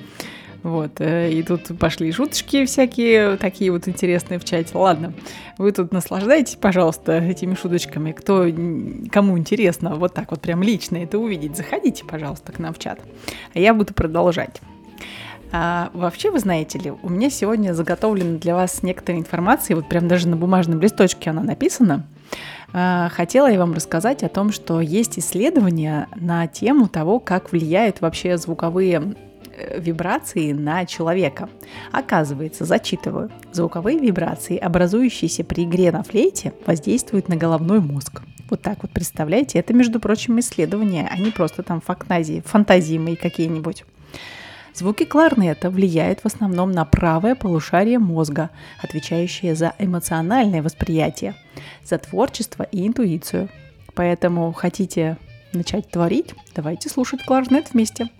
Вот, 0.62 1.00
э, 1.00 1.30
и 1.30 1.42
тут 1.42 1.78
пошли 1.78 2.10
шуточки 2.10 2.64
всякие, 2.64 3.36
такие 3.36 3.70
вот 3.70 3.86
интересные 3.86 4.40
в 4.40 4.44
чате. 4.44 4.76
Ладно, 4.76 5.14
вы 5.58 5.70
тут 5.70 5.92
наслаждайтесь, 5.92 6.56
пожалуйста, 6.56 7.18
этими 7.18 7.54
шуточками. 7.54 8.12
Кто, 8.12 8.46
кому 9.10 9.38
интересно 9.38 9.94
вот 9.94 10.12
так 10.14 10.32
вот 10.32 10.40
прям 10.40 10.62
лично 10.62 10.96
это 10.96 11.18
увидеть, 11.18 11.56
заходите, 11.56 12.04
пожалуйста, 12.04 12.52
к 12.52 12.58
нам 12.58 12.74
в 12.74 12.78
чат. 12.78 12.98
А 13.54 13.58
я 13.58 13.74
буду 13.74 13.94
продолжать. 13.94 14.60
А, 15.52 15.90
вообще, 15.94 16.30
вы 16.30 16.38
знаете 16.38 16.78
ли, 16.78 16.90
у 16.90 17.08
меня 17.08 17.30
сегодня 17.30 17.72
заготовлена 17.72 18.38
для 18.38 18.54
вас 18.54 18.82
некоторая 18.82 19.20
информация, 19.20 19.76
вот 19.76 19.88
прям 19.88 20.08
даже 20.08 20.28
на 20.28 20.36
бумажном 20.36 20.80
листочке 20.80 21.30
она 21.30 21.42
написана. 21.42 22.06
А, 22.72 23.08
хотела 23.10 23.50
я 23.50 23.58
вам 23.58 23.72
рассказать 23.72 24.22
о 24.22 24.28
том, 24.28 24.52
что 24.52 24.80
есть 24.80 25.18
исследования 25.18 26.08
на 26.16 26.46
тему 26.46 26.88
того, 26.88 27.20
как 27.20 27.52
влияют 27.52 28.00
вообще 28.00 28.36
звуковые 28.36 29.14
Э, 29.56 29.80
вибрации 29.80 30.52
на 30.52 30.84
человека. 30.84 31.48
Оказывается, 31.90 32.66
зачитываю, 32.66 33.30
звуковые 33.52 33.98
вибрации, 33.98 34.58
образующиеся 34.58 35.44
при 35.44 35.64
игре 35.64 35.90
на 35.92 36.02
флейте, 36.02 36.52
воздействуют 36.66 37.28
на 37.28 37.36
головной 37.36 37.80
мозг. 37.80 38.22
Вот 38.50 38.60
так 38.60 38.82
вот, 38.82 38.90
представляете, 38.90 39.58
это, 39.58 39.72
между 39.72 39.98
прочим, 39.98 40.38
исследования, 40.40 41.08
а 41.10 41.18
не 41.18 41.30
просто 41.30 41.62
там 41.62 41.80
фантазии, 41.80 42.42
фантазии 42.44 42.98
мои 42.98 43.16
какие-нибудь. 43.16 43.84
Звуки 44.76 45.06
кларнета 45.06 45.70
влияют 45.70 46.20
в 46.20 46.26
основном 46.26 46.70
на 46.70 46.84
правое 46.84 47.34
полушарие 47.34 47.98
мозга, 47.98 48.50
отвечающее 48.82 49.54
за 49.54 49.72
эмоциональное 49.78 50.62
восприятие, 50.62 51.34
за 51.82 51.96
творчество 51.96 52.62
и 52.64 52.86
интуицию. 52.86 53.48
Поэтому 53.94 54.52
хотите 54.52 55.16
начать 55.54 55.88
творить, 55.88 56.34
давайте 56.54 56.90
слушать 56.90 57.24
кларнет 57.24 57.72
вместе. 57.72 58.10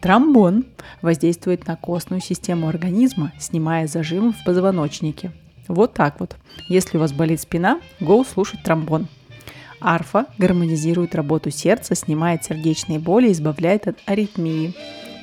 Тромбон 0.00 0.66
воздействует 1.02 1.66
на 1.66 1.74
костную 1.74 2.20
систему 2.20 2.68
организма, 2.68 3.32
снимая 3.40 3.88
зажимы 3.88 4.32
в 4.32 4.44
позвоночнике. 4.44 5.32
Вот 5.66 5.94
так 5.94 6.20
вот. 6.20 6.36
Если 6.68 6.98
у 6.98 7.00
вас 7.00 7.12
болит 7.12 7.40
спина, 7.40 7.80
go 7.98 8.24
слушать 8.24 8.62
тромбон. 8.62 9.08
Арфа 9.80 10.26
гармонизирует 10.38 11.16
работу 11.16 11.50
сердца, 11.50 11.96
снимает 11.96 12.44
сердечные 12.44 13.00
боли, 13.00 13.32
избавляет 13.32 13.88
от 13.88 13.98
аритмии. 14.06 14.72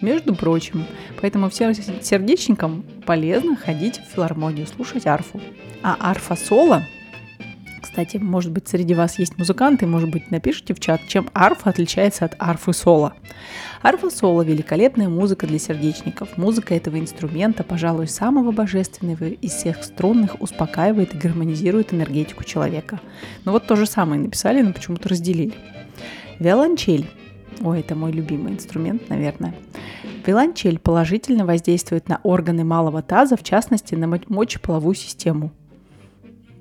Между 0.03 0.35
прочим, 0.35 0.85
поэтому 1.21 1.49
всем 1.49 1.73
сердечникам 1.73 2.83
полезно 3.05 3.55
ходить 3.55 4.01
в 4.01 4.13
филармонию, 4.13 4.67
слушать 4.67 5.07
арфу. 5.07 5.39
А 5.81 5.95
арфа-соло 5.97 6.83
кстати, 7.81 8.17
может 8.17 8.49
быть, 8.49 8.67
среди 8.67 8.95
вас 8.95 9.19
есть 9.19 9.37
музыканты, 9.37 9.85
может 9.85 10.09
быть, 10.09 10.31
напишите 10.31 10.73
в 10.73 10.79
чат, 10.79 11.01
чем 11.07 11.29
арфа 11.35 11.69
отличается 11.69 12.25
от 12.25 12.33
арфы 12.39 12.73
соло. 12.73 13.13
Арфа 13.83 14.09
соло– 14.09 14.41
великолепная 14.43 15.09
музыка 15.09 15.45
для 15.45 15.59
сердечников. 15.59 16.35
Музыка 16.35 16.73
этого 16.73 16.97
инструмента, 16.97 17.63
пожалуй, 17.63 18.07
самого 18.07 18.51
божественного 18.51 19.25
из 19.25 19.51
всех 19.51 19.83
струнных, 19.83 20.41
успокаивает 20.41 21.13
и 21.13 21.17
гармонизирует 21.19 21.93
энергетику 21.93 22.43
человека. 22.43 22.99
Ну 23.45 23.51
вот 23.51 23.67
то 23.67 23.75
же 23.75 23.85
самое 23.85 24.19
написали, 24.19 24.63
но 24.63 24.73
почему-то 24.73 25.09
разделили. 25.09 25.53
Виолончель 26.39 27.05
Ой, 27.61 27.79
это 27.79 27.95
мой 27.95 28.11
любимый 28.11 28.53
инструмент, 28.53 29.09
наверное. 29.09 29.55
Виолончель 30.25 30.79
положительно 30.79 31.45
воздействует 31.45 32.07
на 32.07 32.19
органы 32.23 32.63
малого 32.63 33.01
таза, 33.01 33.35
в 33.35 33.43
частности, 33.43 33.95
на 33.95 34.07
мочеполовую 34.27 34.95
систему. 34.95 35.51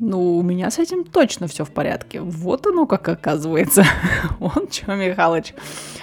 Ну, 0.04 0.36
у 0.36 0.42
меня 0.42 0.68
с 0.70 0.80
этим 0.80 1.04
точно 1.04 1.46
все 1.46 1.64
в 1.64 1.70
порядке. 1.70 2.20
Вот 2.20 2.66
оно 2.66 2.86
как 2.86 3.08
оказывается. 3.08 3.84
Он 4.40 4.68
что, 4.68 4.96
Михалыч? 4.96 5.54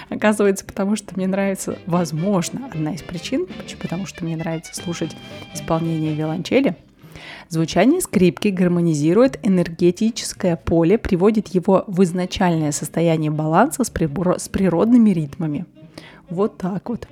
Оказывается, 0.08 0.64
потому 0.64 0.96
что 0.96 1.14
мне 1.16 1.26
нравится, 1.26 1.78
возможно, 1.84 2.70
одна 2.72 2.94
из 2.94 3.02
причин, 3.02 3.46
потому 3.78 4.06
что 4.06 4.24
мне 4.24 4.38
нравится 4.38 4.74
слушать 4.74 5.14
исполнение 5.54 6.14
виолончели. 6.14 6.76
Звучание 7.50 8.00
скрипки 8.00 8.46
гармонизирует 8.46 9.40
энергетическое 9.42 10.54
поле, 10.54 10.96
приводит 10.98 11.48
его 11.48 11.82
в 11.88 12.00
изначальное 12.04 12.70
состояние 12.70 13.32
баланса 13.32 13.82
с, 13.82 13.90
прибор... 13.90 14.38
с 14.38 14.48
природными 14.48 15.10
ритмами. 15.10 15.66
Вот 16.28 16.58
так 16.58 16.88
вот. 16.88 17.08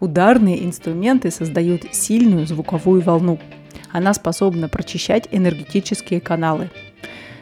Ударные 0.00 0.64
инструменты 0.64 1.30
создают 1.30 1.82
сильную 1.92 2.44
звуковую 2.44 3.02
волну, 3.02 3.38
она 3.92 4.14
способна 4.14 4.68
прочищать 4.68 5.28
энергетические 5.30 6.20
каналы. 6.20 6.68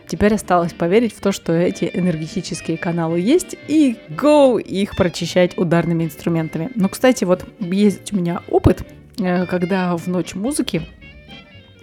Теперь 0.07 0.35
осталось 0.35 0.74
поверить 0.74 1.14
в 1.14 1.22
то, 1.22 1.33
что 1.33 1.55
эти 1.55 1.90
энергетические 1.90 2.77
каналы 2.77 3.18
есть, 3.20 3.57
и 3.66 3.96
go 4.11 4.61
их 4.61 4.94
прочищать 4.94 5.57
ударными 5.57 6.05
инструментами. 6.05 6.70
Но, 6.74 6.90
кстати, 6.90 7.24
вот 7.24 7.46
есть 7.61 8.12
у 8.12 8.16
меня 8.16 8.42
опыт, 8.51 8.87
э, 9.18 9.46
когда 9.46 9.96
в 9.96 10.07
ночь 10.07 10.35
музыки 10.35 10.83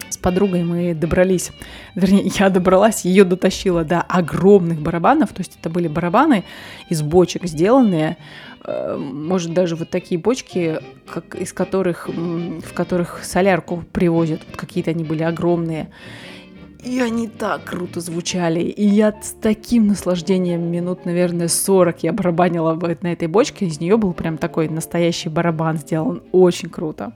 с 0.08 0.16
подругой 0.16 0.64
мы 0.64 0.94
добрались, 0.94 1.52
вернее, 1.94 2.30
я 2.38 2.50
добралась, 2.50 3.04
ее 3.04 3.24
дотащила 3.24 3.84
до 3.84 4.00
огромных 4.00 4.80
барабанов, 4.80 5.30
то 5.30 5.40
есть 5.40 5.56
это 5.60 5.70
были 5.70 5.88
барабаны 5.88 6.44
из 6.88 7.02
бочек 7.02 7.44
сделанные, 7.44 8.16
э, 8.64 8.96
может 8.96 9.52
даже 9.52 9.76
вот 9.76 9.90
такие 9.90 10.20
бочки, 10.20 10.78
как, 11.12 11.34
из 11.34 11.52
которых, 11.52 12.08
в 12.08 12.72
которых 12.74 13.24
солярку 13.24 13.84
привозят, 13.92 14.42
какие-то 14.56 14.90
они 14.90 15.04
были 15.04 15.22
огромные. 15.22 15.90
И 16.84 17.00
они 17.00 17.26
так 17.26 17.64
круто 17.64 17.98
звучали. 18.00 18.60
И 18.60 18.86
я 18.86 19.12
с 19.20 19.32
таким 19.32 19.88
наслаждением 19.88 20.70
минут, 20.70 21.04
наверное, 21.04 21.48
40 21.48 22.04
я 22.04 22.12
барабанила 22.12 22.74
на 23.02 23.12
этой 23.12 23.26
бочке. 23.26 23.66
Из 23.66 23.80
нее 23.80 23.96
был 23.96 24.12
прям 24.12 24.38
такой 24.38 24.68
настоящий 24.68 25.28
барабан 25.28 25.78
сделан. 25.78 26.22
Очень 26.30 26.70
круто. 26.70 27.12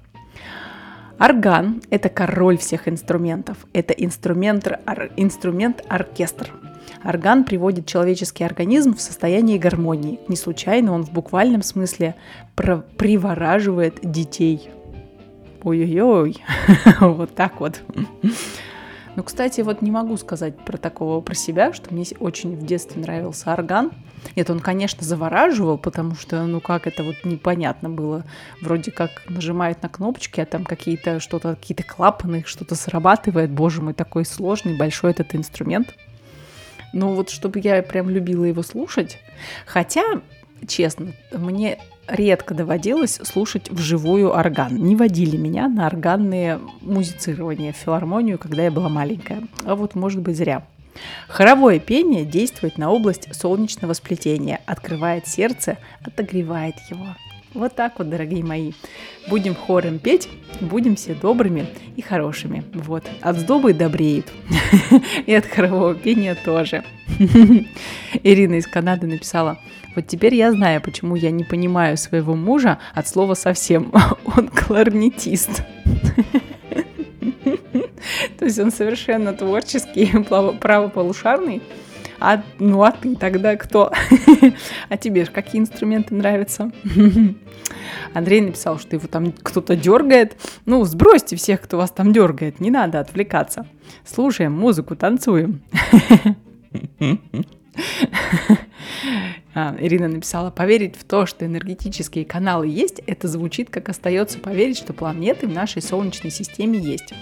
Орган– 1.20 1.82
это 1.90 2.08
король 2.08 2.56
всех 2.56 2.88
инструментов. 2.88 3.58
Это 3.74 3.92
инструмент, 3.92 4.66
ор, 4.66 5.10
инструмент 5.18 5.84
оркестр. 5.86 6.50
Орган 7.04 7.44
приводит 7.44 7.84
человеческий 7.84 8.42
организм 8.42 8.94
в 8.94 9.02
состояние 9.02 9.58
гармонии. 9.58 10.18
Не 10.28 10.36
случайно 10.36 10.94
он 10.94 11.04
в 11.04 11.12
буквальном 11.12 11.62
смысле 11.62 12.14
привораживает 12.56 13.98
детей. 14.02 14.70
Ой-ой-ой, 15.62 16.38
вот 17.00 17.34
так 17.34 17.60
вот. 17.60 17.82
Ну, 19.16 19.24
кстати, 19.24 19.60
вот 19.60 19.82
не 19.82 19.90
могу 19.90 20.16
сказать 20.16 20.56
про 20.56 20.76
такого 20.76 21.20
про 21.20 21.34
себя, 21.34 21.72
что 21.72 21.92
мне 21.92 22.04
очень 22.20 22.56
в 22.56 22.64
детстве 22.64 23.02
нравился 23.02 23.52
орган. 23.52 23.90
Нет, 24.36 24.48
он, 24.50 24.60
конечно, 24.60 25.04
завораживал, 25.04 25.78
потому 25.78 26.14
что, 26.14 26.44
ну 26.46 26.60
как 26.60 26.86
это 26.86 27.02
вот 27.02 27.16
непонятно 27.24 27.90
было. 27.90 28.24
Вроде 28.60 28.92
как 28.92 29.10
нажимает 29.28 29.82
на 29.82 29.88
кнопочки, 29.88 30.40
а 30.40 30.46
там 30.46 30.64
какие-то 30.64 31.20
что-то, 31.20 31.56
какие-то 31.56 31.82
клапаны, 31.82 32.44
что-то 32.46 32.74
срабатывает. 32.74 33.50
Боже 33.50 33.82
мой, 33.82 33.94
такой 33.94 34.24
сложный, 34.24 34.76
большой 34.76 35.10
этот 35.10 35.34
инструмент. 35.34 35.94
Ну 36.92 37.14
вот, 37.14 37.30
чтобы 37.30 37.60
я 37.60 37.82
прям 37.82 38.10
любила 38.10 38.44
его 38.44 38.62
слушать. 38.62 39.18
Хотя, 39.66 40.02
честно, 40.66 41.12
мне 41.32 41.78
редко 42.10 42.54
доводилось 42.54 43.20
слушать 43.22 43.70
вживую 43.70 44.30
орган. 44.32 44.76
Не 44.76 44.96
водили 44.96 45.36
меня 45.36 45.68
на 45.68 45.86
органные 45.86 46.60
музицирования 46.80 47.72
в 47.72 47.76
филармонию, 47.76 48.38
когда 48.38 48.64
я 48.64 48.70
была 48.70 48.88
маленькая. 48.88 49.42
А 49.64 49.74
вот, 49.74 49.94
может 49.94 50.20
быть, 50.20 50.36
зря. 50.36 50.64
Хоровое 51.28 51.78
пение 51.78 52.24
действует 52.24 52.76
на 52.76 52.90
область 52.90 53.34
солнечного 53.34 53.92
сплетения, 53.94 54.60
открывает 54.66 55.26
сердце, 55.26 55.78
отогревает 56.04 56.74
его. 56.90 57.06
Вот 57.52 57.74
так 57.74 57.98
вот, 57.98 58.08
дорогие 58.08 58.44
мои. 58.44 58.72
Будем 59.28 59.56
хором 59.56 59.98
петь, 59.98 60.28
будем 60.60 60.94
все 60.94 61.14
добрыми 61.14 61.66
и 61.96 62.02
хорошими. 62.02 62.62
Вот. 62.72 63.04
От 63.20 63.38
сдобы 63.38 63.74
добреют. 63.74 64.26
И 65.26 65.34
от 65.34 65.46
хорового 65.46 65.94
пения 65.94 66.36
тоже. 66.36 66.84
Ирина 68.22 68.54
из 68.54 68.66
Канады 68.68 69.08
написала, 69.08 69.58
вот 69.96 70.06
теперь 70.06 70.34
я 70.36 70.52
знаю, 70.52 70.80
почему 70.80 71.16
я 71.16 71.32
не 71.32 71.42
понимаю 71.42 71.96
своего 71.96 72.36
мужа 72.36 72.78
от 72.94 73.08
слова 73.08 73.34
совсем. 73.34 73.92
Он 74.36 74.48
кларнетист. 74.48 75.62
То 78.38 78.44
есть 78.46 78.58
он 78.58 78.72
совершенно 78.72 79.34
творческий, 79.34 80.10
правополушарный. 80.58 81.60
А, 82.20 82.42
ну 82.58 82.82
а 82.82 82.92
ты 82.92 83.16
тогда 83.16 83.56
кто? 83.56 83.92
а 84.88 84.96
тебе 84.96 85.24
же 85.24 85.30
какие 85.30 85.60
инструменты 85.60 86.14
нравятся? 86.14 86.70
Андрей 88.14 88.42
написал, 88.42 88.78
что 88.78 88.94
его 88.96 89.08
там 89.08 89.32
кто-то 89.32 89.74
дергает. 89.74 90.36
Ну, 90.66 90.84
сбросьте 90.84 91.36
всех, 91.36 91.62
кто 91.62 91.78
вас 91.78 91.90
там 91.90 92.12
дергает. 92.12 92.60
Не 92.60 92.70
надо 92.70 93.00
отвлекаться. 93.00 93.66
Слушаем 94.04 94.52
музыку, 94.52 94.96
танцуем. 94.96 95.62
А, 99.52 99.76
Ирина 99.80 100.08
написала, 100.08 100.50
поверить 100.50 100.94
в 100.96 101.04
то, 101.04 101.26
что 101.26 101.44
энергетические 101.44 102.24
каналы 102.24 102.68
есть, 102.68 103.00
это 103.06 103.26
звучит 103.26 103.68
как 103.68 103.88
остается 103.88 104.38
поверить, 104.38 104.78
что 104.78 104.92
планеты 104.92 105.48
в 105.48 105.52
нашей 105.52 105.82
Солнечной 105.82 106.30
системе 106.30 106.78
есть. 106.78 107.12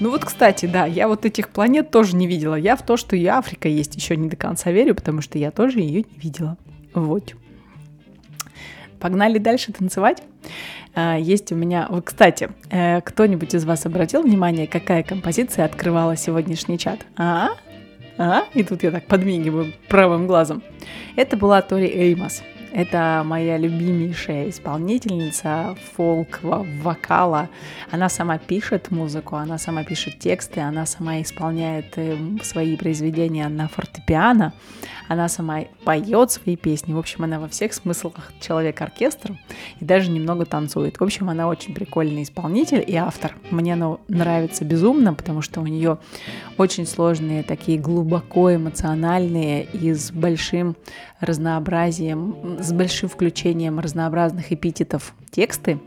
Ну 0.00 0.10
вот, 0.10 0.24
кстати, 0.24 0.66
да, 0.66 0.86
я 0.86 1.06
вот 1.06 1.26
этих 1.26 1.50
планет 1.50 1.90
тоже 1.90 2.16
не 2.16 2.26
видела. 2.26 2.54
Я 2.54 2.76
в 2.76 2.82
то, 2.82 2.96
что 2.96 3.14
и 3.14 3.26
Африка 3.26 3.68
есть, 3.68 3.94
еще 3.94 4.16
не 4.16 4.28
до 4.28 4.36
конца 4.36 4.70
верю, 4.70 4.94
потому 4.94 5.20
что 5.20 5.38
я 5.38 5.50
тоже 5.50 5.80
ее 5.80 6.02
не 6.02 6.18
видела. 6.18 6.56
Вот. 6.94 7.34
Погнали 8.98 9.38
дальше 9.38 9.72
танцевать. 9.72 10.22
А, 10.94 11.18
есть 11.18 11.52
у 11.52 11.54
меня... 11.56 11.86
Вот, 11.90 12.06
кстати, 12.06 12.48
э, 12.70 13.02
кто-нибудь 13.02 13.54
из 13.54 13.66
вас 13.66 13.84
обратил 13.84 14.22
внимание, 14.22 14.66
какая 14.66 15.02
композиция 15.02 15.66
открывала 15.66 16.16
сегодняшний 16.16 16.78
чат? 16.78 17.00
А? 17.16 17.48
А? 17.48 17.65
И 18.54 18.62
тут 18.62 18.82
я 18.82 18.90
так 18.90 19.06
подмигиваю 19.06 19.72
правым 19.88 20.26
глазом. 20.26 20.62
Это 21.16 21.36
была 21.36 21.60
Тори 21.62 21.86
Эймос. 21.86 22.42
Это 22.72 23.22
моя 23.24 23.56
любимейшая 23.56 24.50
исполнительница 24.50 25.76
фолк, 25.94 26.40
вокала. 26.42 27.48
Она 27.90 28.10
сама 28.10 28.36
пишет 28.36 28.90
музыку, 28.90 29.36
она 29.36 29.56
сама 29.56 29.82
пишет 29.82 30.18
тексты, 30.18 30.60
она 30.60 30.84
сама 30.84 31.22
исполняет 31.22 31.96
эм, 31.96 32.38
свои 32.42 32.76
произведения 32.76 33.48
на 33.48 33.68
фортепиано, 33.68 34.52
она 35.08 35.28
сама 35.28 35.60
поет 35.84 36.30
свои 36.30 36.56
песни. 36.56 36.92
В 36.92 36.98
общем, 36.98 37.24
она 37.24 37.38
во 37.38 37.48
всех 37.48 37.72
смыслах 37.74 38.32
человек-оркестр 38.40 39.38
и 39.80 39.84
даже 39.84 40.10
немного 40.10 40.44
танцует. 40.44 40.98
В 40.98 41.04
общем, 41.04 41.30
она 41.30 41.48
очень 41.48 41.74
прикольный 41.74 42.22
исполнитель 42.22 42.84
и 42.86 42.96
автор. 42.96 43.34
Мне 43.50 43.74
она 43.74 43.98
нравится 44.08 44.64
безумно, 44.64 45.14
потому 45.14 45.42
что 45.42 45.60
у 45.60 45.66
нее 45.66 45.98
очень 46.58 46.86
сложные, 46.86 47.42
такие 47.42 47.78
глубоко 47.78 48.54
эмоциональные 48.54 49.64
и 49.64 49.92
с 49.92 50.10
большим 50.10 50.76
разнообразием, 51.20 52.58
с 52.60 52.72
большим 52.72 53.08
включением 53.08 53.78
разнообразных 53.78 54.52
эпитетов 54.52 55.14
тексты. 55.30 55.78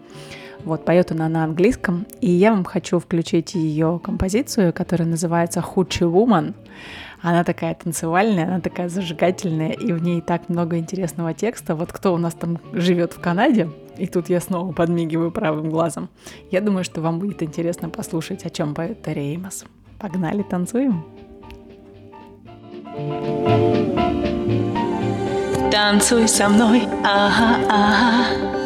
Вот, 0.64 0.84
поет 0.84 1.12
она 1.12 1.30
на 1.30 1.46
английском, 1.46 2.06
и 2.20 2.30
я 2.30 2.52
вам 2.52 2.66
хочу 2.66 3.00
включить 3.00 3.56
ее 3.56 4.00
композицию, 4.04 4.74
которая 4.74 5.08
называется 5.08 5.62
«Худший 5.62 6.08
Woman». 6.08 6.54
Она 7.22 7.44
такая 7.44 7.76
танцевальная, 7.76 8.46
она 8.46 8.62
такая 8.62 8.90
зажигательная, 8.90 9.72
и 9.72 9.92
в 9.92 10.02
ней 10.02 10.22
так 10.22 10.50
много 10.50 10.78
интересного 10.78 11.34
текста. 11.34 11.76
Вот 11.76 11.92
кто 11.92 12.14
у 12.14 12.18
нас 12.18 12.34
там 12.34 12.60
живет 12.72 13.14
в 13.14 13.20
Канаде, 13.20 13.70
и 13.98 14.08
тут 14.08 14.30
я 14.30 14.40
снова 14.40 14.72
подмигиваю 14.72 15.32
правым 15.32 15.70
глазом. 15.70 16.10
Я 16.50 16.62
думаю, 16.62 16.84
что 16.84 17.02
вам 17.02 17.20
будет 17.20 17.44
интересно 17.44 17.90
послушать, 17.90 18.46
о 18.46 18.50
чем 18.50 18.74
поет 18.74 19.04
Терри 19.04 19.34
Эймос. 19.34 19.66
Погнали, 20.00 20.44
танцуем! 20.44 21.04
Танцуй 25.72 26.28
со 26.28 26.50
мной, 26.50 26.88
ага, 27.04 27.58
ага. 27.70 28.59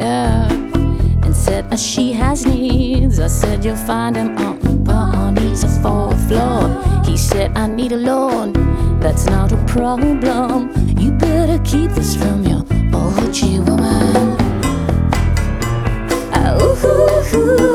up 0.00 0.50
and 1.24 1.34
said, 1.34 1.78
She 1.78 2.12
has 2.12 2.46
needs. 2.46 3.18
I 3.18 3.26
said, 3.26 3.64
You'll 3.64 3.76
find 3.76 4.16
them 4.16 4.36
on 4.38 4.84
Barney's 4.84 5.64
fourth 5.82 6.28
floor. 6.28 7.02
He 7.04 7.16
said, 7.16 7.56
I 7.56 7.66
need 7.66 7.92
a 7.92 7.96
loan. 7.96 8.52
That's 9.00 9.26
not 9.26 9.52
a 9.52 9.56
problem. 9.66 10.70
You 10.98 11.12
better 11.12 11.58
keep 11.64 11.90
this 11.90 12.14
from 12.14 12.44
your 12.44 12.60
OG 12.94 13.68
woman. 13.68 14.36
Ah, 16.32 16.56
ooh, 16.60 17.36
ooh, 17.36 17.68
ooh. 17.68 17.71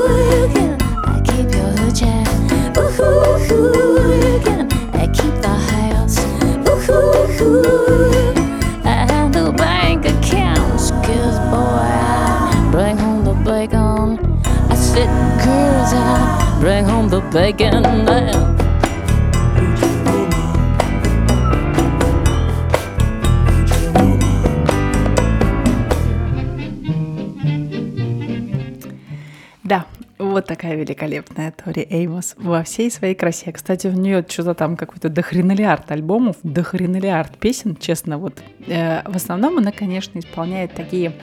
Великолепная 30.78 31.52
Тори 31.52 31.86
Эймос 31.90 32.36
во 32.38 32.64
всей 32.64 32.90
своей 32.92 33.16
красе. 33.16 33.52
Кстати, 33.52 33.88
у 33.88 33.92
нее 33.92 34.26
что-то 34.28 34.54
там 34.54 34.78
какой-то 34.78 35.10
дохренелиард 35.10 35.92
альбомов, 35.92 36.38
дохренелиард 36.44 37.38
песен, 37.38 37.76
честно. 37.76 38.18
Вот 38.18 38.42
э, 38.68 39.02
в 39.10 39.16
основном 39.16 39.58
она, 39.58 39.72
конечно, 39.72 40.20
исполняет 40.20 40.74
такие 40.74 41.14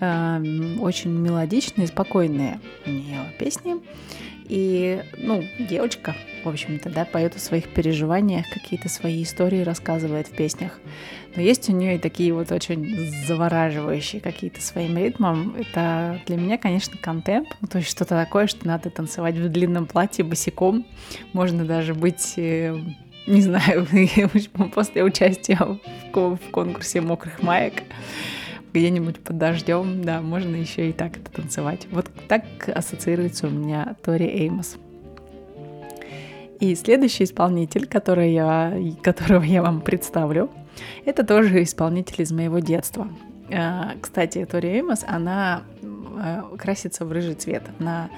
э, 0.00 0.76
очень 0.80 1.10
мелодичные, 1.10 1.86
спокойные 1.86 2.60
у 2.86 2.90
нее 2.90 3.20
песни. 3.38 3.76
И, 4.54 5.02
ну, 5.16 5.42
девочка, 5.58 6.14
в 6.44 6.48
общем-то, 6.50 6.90
да, 6.90 7.06
поет 7.06 7.34
о 7.34 7.38
своих 7.38 7.68
переживаниях, 7.68 8.44
какие-то 8.52 8.90
свои 8.90 9.22
истории 9.22 9.62
рассказывает 9.62 10.28
в 10.28 10.32
песнях. 10.32 10.78
Но 11.34 11.40
есть 11.40 11.70
у 11.70 11.72
нее 11.72 11.96
и 11.96 11.98
такие 11.98 12.34
вот 12.34 12.52
очень 12.52 13.10
завораживающие 13.26 14.20
какие-то 14.20 14.60
своим 14.60 14.98
ритмом. 14.98 15.56
Это 15.58 16.20
для 16.26 16.36
меня, 16.36 16.58
конечно, 16.58 16.98
контемп, 16.98 17.48
ну, 17.62 17.66
то 17.66 17.78
есть 17.78 17.88
что-то 17.88 18.10
такое, 18.10 18.46
что 18.46 18.66
надо 18.66 18.90
танцевать 18.90 19.36
в 19.36 19.48
длинном 19.48 19.86
платье 19.86 20.22
босиком. 20.22 20.84
Можно 21.32 21.64
даже 21.64 21.94
быть 21.94 22.34
э, 22.36 22.78
не 23.26 23.40
знаю, 23.40 23.86
после 24.74 25.02
участия 25.02 25.58
в 26.12 26.38
конкурсе 26.50 27.00
мокрых 27.00 27.42
маек 27.42 27.84
где-нибудь 28.72 29.20
под 29.20 29.38
дождем, 29.38 30.02
да, 30.04 30.20
можно 30.20 30.56
еще 30.56 30.88
и 30.88 30.92
так 30.92 31.16
это 31.16 31.30
танцевать. 31.30 31.86
Вот 31.90 32.10
так 32.28 32.44
ассоциируется 32.68 33.46
у 33.46 33.50
меня 33.50 33.96
Тори 34.02 34.26
Эймос. 34.26 34.76
И 36.60 36.74
следующий 36.76 37.24
исполнитель, 37.24 37.86
который 37.86 38.32
я, 38.32 38.72
которого 39.02 39.42
я 39.42 39.62
вам 39.62 39.80
представлю, 39.80 40.50
это 41.04 41.24
тоже 41.24 41.62
исполнитель 41.62 42.22
из 42.22 42.32
моего 42.32 42.60
детства. 42.60 43.08
А, 43.52 43.92
кстати, 44.00 44.44
Тори 44.44 44.68
Эймос, 44.76 45.04
она 45.06 45.64
а, 45.82 46.56
красится 46.56 47.04
в 47.04 47.12
рыжий 47.12 47.34
цвет. 47.34 47.64
Она, 47.78 48.10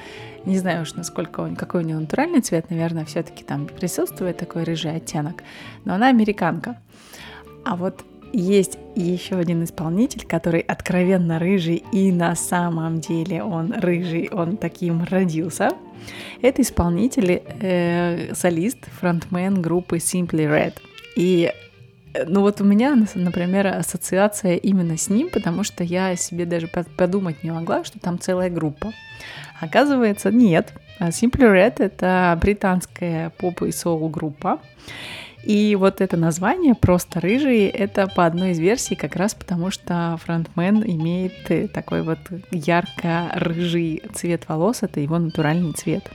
не 0.44 0.58
знаю 0.58 0.82
уж, 0.82 0.94
насколько 0.94 1.40
он, 1.40 1.56
какой 1.56 1.82
у 1.82 1.86
нее 1.86 1.98
натуральный 1.98 2.40
цвет, 2.40 2.70
наверное, 2.70 3.04
все-таки 3.04 3.44
там 3.44 3.66
присутствует 3.66 4.36
такой 4.36 4.64
рыжий 4.64 4.94
оттенок, 4.94 5.42
но 5.84 5.94
она 5.94 6.08
американка. 6.08 6.78
А 7.64 7.76
вот 7.76 8.04
есть 8.34 8.78
еще 8.94 9.36
один 9.36 9.64
исполнитель, 9.64 10.26
который 10.26 10.60
откровенно 10.60 11.38
рыжий, 11.38 11.84
и 11.92 12.10
на 12.10 12.34
самом 12.34 13.00
деле 13.00 13.42
он 13.42 13.72
рыжий, 13.72 14.28
он 14.30 14.56
таким 14.56 15.04
родился. 15.04 15.70
Это 16.42 16.62
исполнитель, 16.62 17.42
э, 17.60 18.34
солист, 18.34 18.78
фронтмен 19.00 19.62
группы 19.62 19.96
Simply 19.96 20.46
Red. 20.46 20.74
И 21.16 21.52
э, 22.12 22.24
ну 22.26 22.40
вот 22.40 22.60
у 22.60 22.64
меня, 22.64 22.96
например, 23.14 23.68
ассоциация 23.68 24.56
именно 24.56 24.96
с 24.96 25.08
ним, 25.08 25.30
потому 25.30 25.64
что 25.64 25.84
я 25.84 26.16
себе 26.16 26.44
даже 26.44 26.68
подумать 26.68 27.42
не 27.44 27.52
могла, 27.52 27.84
что 27.84 27.98
там 28.00 28.18
целая 28.18 28.50
группа. 28.50 28.92
Оказывается, 29.60 30.30
нет. 30.30 30.72
Simply 31.00 31.50
Red— 31.50 31.76
это 31.78 32.36
британская 32.40 33.30
поп 33.38 33.62
и 33.62 33.72
соул 33.72 34.08
группа. 34.08 34.60
И 35.44 35.76
вот 35.76 36.00
это 36.00 36.16
название 36.16 36.74
«Просто 36.74 37.20
рыжий»— 37.20 37.66
это 37.68 38.06
по 38.06 38.24
одной 38.24 38.52
из 38.52 38.58
версий 38.58 38.94
как 38.94 39.14
раз 39.14 39.34
потому, 39.34 39.70
что 39.70 40.18
фронтмен 40.24 40.82
имеет 40.82 41.50
э, 41.50 41.68
такой 41.68 42.02
вот 42.02 42.18
ярко-рыжий 42.50 44.02
цвет 44.14 44.48
волос, 44.48 44.82
это 44.82 45.00
его 45.00 45.18
натуральный 45.18 45.72
цвет. 45.72 46.10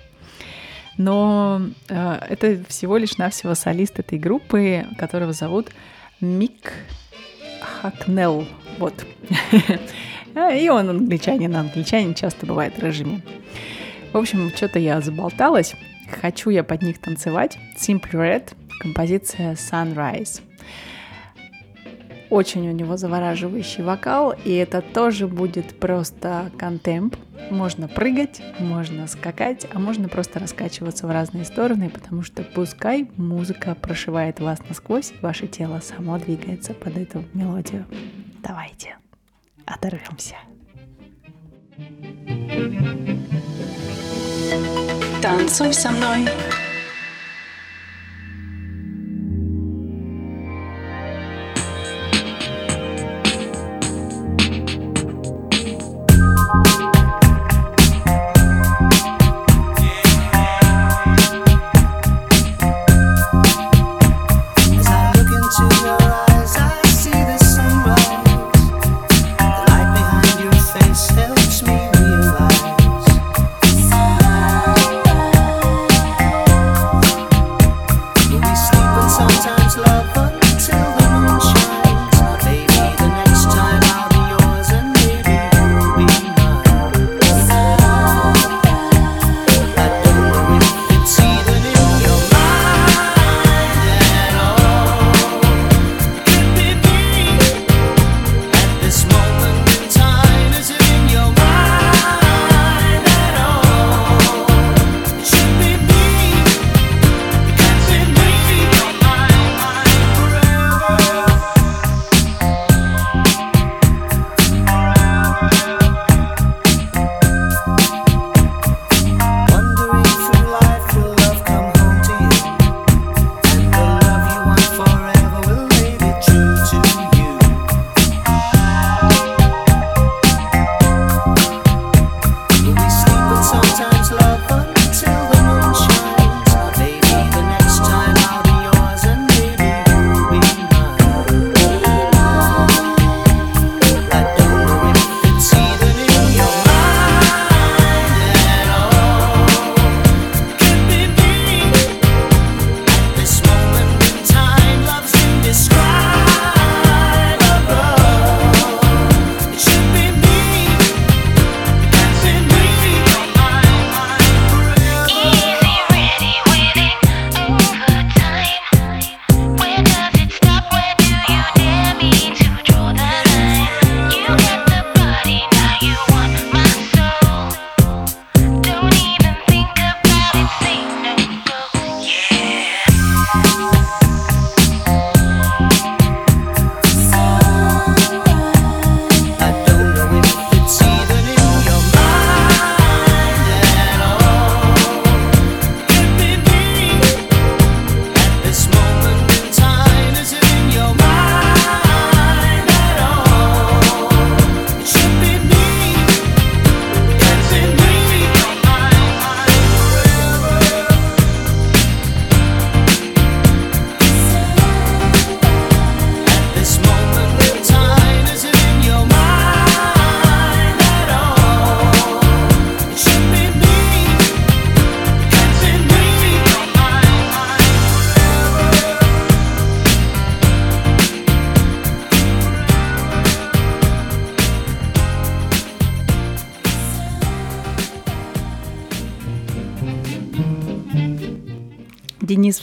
Но 0.98 1.62
э, 1.90 2.20
это 2.28 2.64
всего 2.68 2.98
лишь 2.98 3.18
навсего 3.18 3.54
солист 3.54 4.00
этой 4.00 4.18
группы, 4.18 4.86
которого 4.98 5.32
зовут 5.32 5.68
Мик 6.20 6.74
Хакнелл. 7.62 8.48
Вот. 8.80 9.06
И 10.56 10.70
он 10.70 10.90
англичанин, 10.90 11.56
англичанин 11.56 12.16
часто 12.16 12.48
бывает 12.48 12.80
рыжими. 12.80 13.22
В 14.12 14.18
общем, 14.18 14.50
что-то 14.56 14.80
я 14.80 15.02
заболталась. 15.02 15.76
Хочу 16.22 16.50
я 16.50 16.64
под 16.64 16.82
них 16.82 16.98
танцевать. 17.00 17.60
Simple 17.78 18.14
Red— 18.14 18.54
композиция 18.80 19.54
Sunrise. 19.54 20.42
Очень 22.30 22.70
у 22.70 22.72
него 22.72 22.96
завораживающий 22.96 23.84
вокал, 23.84 24.36
и 24.46 24.54
это 24.54 24.82
тоже 24.82 25.28
будет 25.28 25.80
просто 25.80 26.52
контемп. 26.60 27.16
Можно 27.50 27.88
прыгать, 27.88 28.42
можно 28.60 29.08
скакать, 29.08 29.66
а 29.74 29.80
можно 29.80 30.08
просто 30.10 30.38
раскачиваться 30.38 31.08
в 31.08 31.12
разные 31.12 31.44
стороны, 31.44 31.90
потому 31.90 32.22
что 32.22 32.44
пускай 32.44 33.10
музыка 33.18 33.74
прошивает 33.74 34.40
вас 34.40 34.60
насквозь, 34.70 35.12
ваше 35.22 35.48
тело 35.48 35.80
само 35.80 36.20
двигается 36.20 36.76
под 36.76 36.98
эту 36.98 37.24
мелодию. 37.34 37.86
Давайте 38.44 38.98
оторвемся. 39.66 40.36
Танцуй 45.22 45.74
со 45.74 45.90
мной. 45.92 46.28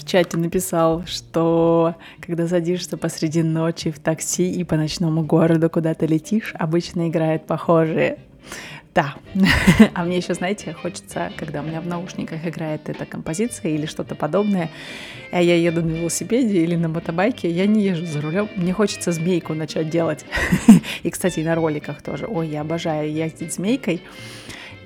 Чате 0.07 0.37
написал, 0.39 1.05
что 1.07 1.97
когда 2.21 2.47
садишься 2.49 2.97
посреди 2.97 3.43
ночи 3.43 3.91
в 3.91 3.99
такси 3.99 4.51
и 4.51 4.65
по 4.65 4.77
ночному 4.77 5.25
городу 5.25 5.69
куда-то 5.69 6.07
летишь, 6.07 6.55
обычно 6.59 7.09
играет 7.09 7.47
похожие. 7.47 8.19
Да. 8.95 9.15
А 9.95 10.05
мне 10.05 10.17
еще, 10.17 10.33
знаете, 10.33 10.73
хочется, 10.73 11.31
когда 11.37 11.61
у 11.61 11.65
меня 11.65 11.83
в 11.83 11.87
наушниках 11.87 12.47
играет 12.47 12.89
эта 12.89 13.05
композиция 13.05 13.73
или 13.73 13.85
что-то 13.85 14.15
подобное, 14.15 14.71
а 15.31 15.43
я 15.43 15.55
еду 15.55 15.83
на 15.83 15.91
велосипеде 15.91 16.63
или 16.63 16.77
на 16.77 16.89
мотобайке, 16.89 17.51
я 17.51 17.67
не 17.67 17.85
езжу 17.85 18.07
за 18.07 18.23
рулем, 18.23 18.49
мне 18.57 18.73
хочется 18.73 19.13
змейку 19.13 19.53
начать 19.53 19.91
делать. 19.91 20.25
И, 21.03 21.11
кстати, 21.11 21.41
на 21.41 21.55
роликах 21.55 22.01
тоже. 22.01 22.27
Ой, 22.27 22.49
я 22.49 22.63
обожаю 22.63 23.13
ездить 23.13 23.53
змейкой. 23.53 24.01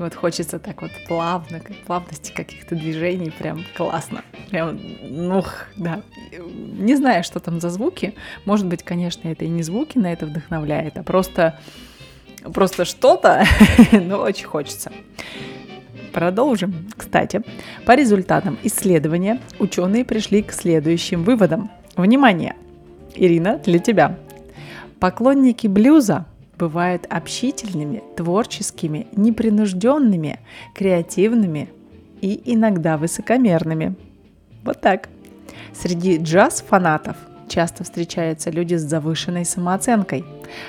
Вот 0.01 0.15
хочется 0.15 0.59
так 0.59 0.81
вот 0.81 0.93
плавно, 1.07 1.61
как 1.61 1.77
плавности 1.85 2.33
каких-то 2.33 2.75
движений, 2.75 3.31
прям 3.31 3.67
классно. 3.77 4.23
Прям, 4.49 4.81
ну, 5.03 5.45
да. 5.77 6.01
Не 6.79 6.97
знаю, 6.97 7.23
что 7.23 7.39
там 7.39 7.61
за 7.61 7.69
звуки. 7.69 8.15
Может 8.47 8.67
быть, 8.67 8.83
конечно, 8.83 9.29
это 9.29 9.45
и 9.45 9.49
не 9.49 9.63
звуки 9.63 9.99
на 9.99 10.11
это 10.11 10.25
вдохновляет, 10.25 10.97
а 10.97 11.03
просто, 11.03 11.61
просто 12.55 12.87
что-то, 12.87 13.45
но 13.93 14.23
очень 14.23 14.47
хочется. 14.47 14.91
Продолжим. 16.15 16.89
Кстати, 16.97 17.43
по 17.85 17.95
результатам 17.95 18.57
исследования 18.63 19.39
ученые 19.59 20.07
пришли 20.07 20.43
к 20.43 20.53
следующим 20.53 21.25
выводам. 21.25 21.71
Внимание! 21.97 22.57
Ирина, 23.15 23.59
для 23.59 23.79
тебя. 23.79 24.19
Поклонники 24.99 25.67
блюза 25.67 26.25
бывают 26.61 27.07
общительными, 27.09 28.03
творческими, 28.17 29.07
непринужденными, 29.17 30.39
креативными 30.75 31.71
и 32.21 32.41
иногда 32.45 32.99
высокомерными. 32.99 33.95
Вот 34.63 34.81
так. 34.83 35.09
Среди 35.73 36.19
джаз-фанатов 36.19 37.17
часто 37.49 37.83
встречаются 37.83 38.51
люди 38.51 38.75
с 38.75 38.83
завышенной 38.83 39.47
самооценкой. 39.47 40.25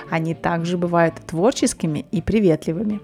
Они 0.10 0.34
также 0.34 0.78
бывают 0.78 1.16
творческими 1.28 2.06
и 2.12 2.22
приветливыми. 2.22 3.02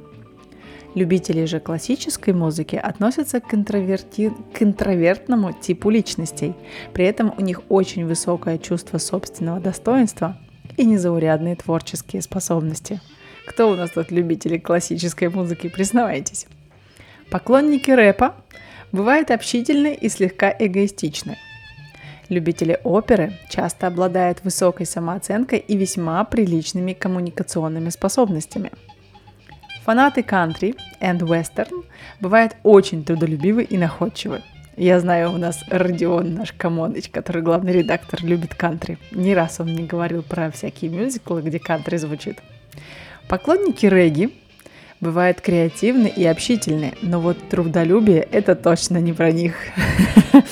Любители 0.95 1.45
же 1.45 1.59
классической 1.59 2.33
музыки 2.33 2.77
относятся 2.77 3.41
к, 3.41 3.53
интроверти... 3.53 4.31
к 4.53 4.63
интровертному 4.63 5.51
типу 5.51 5.89
личностей. 5.89 6.55
При 6.93 7.05
этом 7.05 7.33
у 7.37 7.41
них 7.41 7.61
очень 7.69 8.05
высокое 8.05 8.57
чувство 8.57 8.97
собственного 8.97 9.59
достоинства 9.59 10.37
и 10.77 10.85
незаурядные 10.85 11.55
творческие 11.55 12.21
способности. 12.21 13.01
Кто 13.45 13.69
у 13.69 13.75
нас 13.75 13.91
тут 13.91 14.11
любители 14.11 14.57
классической 14.57 15.29
музыки, 15.29 15.67
признавайтесь. 15.67 16.47
Поклонники 17.29 17.91
рэпа 17.91 18.35
бывают 18.91 19.31
общительны 19.31 19.93
и 19.93 20.07
слегка 20.07 20.55
эгоистичны. 20.57 21.37
Любители 22.29 22.79
оперы 22.83 23.33
часто 23.49 23.87
обладают 23.87 24.43
высокой 24.43 24.85
самооценкой 24.85 25.59
и 25.59 25.77
весьма 25.77 26.23
приличными 26.23 26.93
коммуникационными 26.93 27.89
способностями. 27.89 28.71
Фанаты 29.83 30.23
кантри 30.23 30.75
и 30.99 31.05
вестерн 31.05 31.83
бывают 32.19 32.55
очень 32.63 33.03
трудолюбивы 33.03 33.63
и 33.63 33.77
находчивы– 33.77 34.41
я 34.77 34.99
знаю, 34.99 35.33
у 35.33 35.37
нас 35.37 35.63
Родион, 35.69 36.35
наш 36.35 36.53
Камоныч, 36.53 37.09
который 37.09 37.41
главный 37.41 37.73
редактор, 37.73 38.23
любит 38.23 38.53
кантри. 38.53 38.99
Не 39.09 39.33
раз 39.33 39.59
он 39.59 39.69
мне 39.71 39.83
говорил 39.83 40.21
про 40.21 40.51
всякие 40.51 40.91
мюзиклы, 40.91 41.41
где 41.41 41.57
кантри 41.57 41.97
звучит. 41.97 42.43
Поклонники 43.27 43.87
регги 43.87 44.29
бывают 45.01 45.41
креативны 45.41 46.07
и 46.07 46.23
общительны, 46.25 46.93
но 47.01 47.19
вот 47.19 47.37
трудолюбие– 47.49 48.19
это 48.31 48.55
точно 48.55 48.99
не 48.99 49.13
про 49.13 49.31
них. 49.31 49.55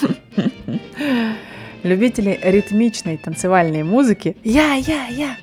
Любители 1.84 2.39
ритмичной 2.41 3.17
танцевальной 3.17 3.84
музыки 3.84 4.38
«Я, 4.43 4.73
я, 4.73 5.05
я!» 5.05 5.38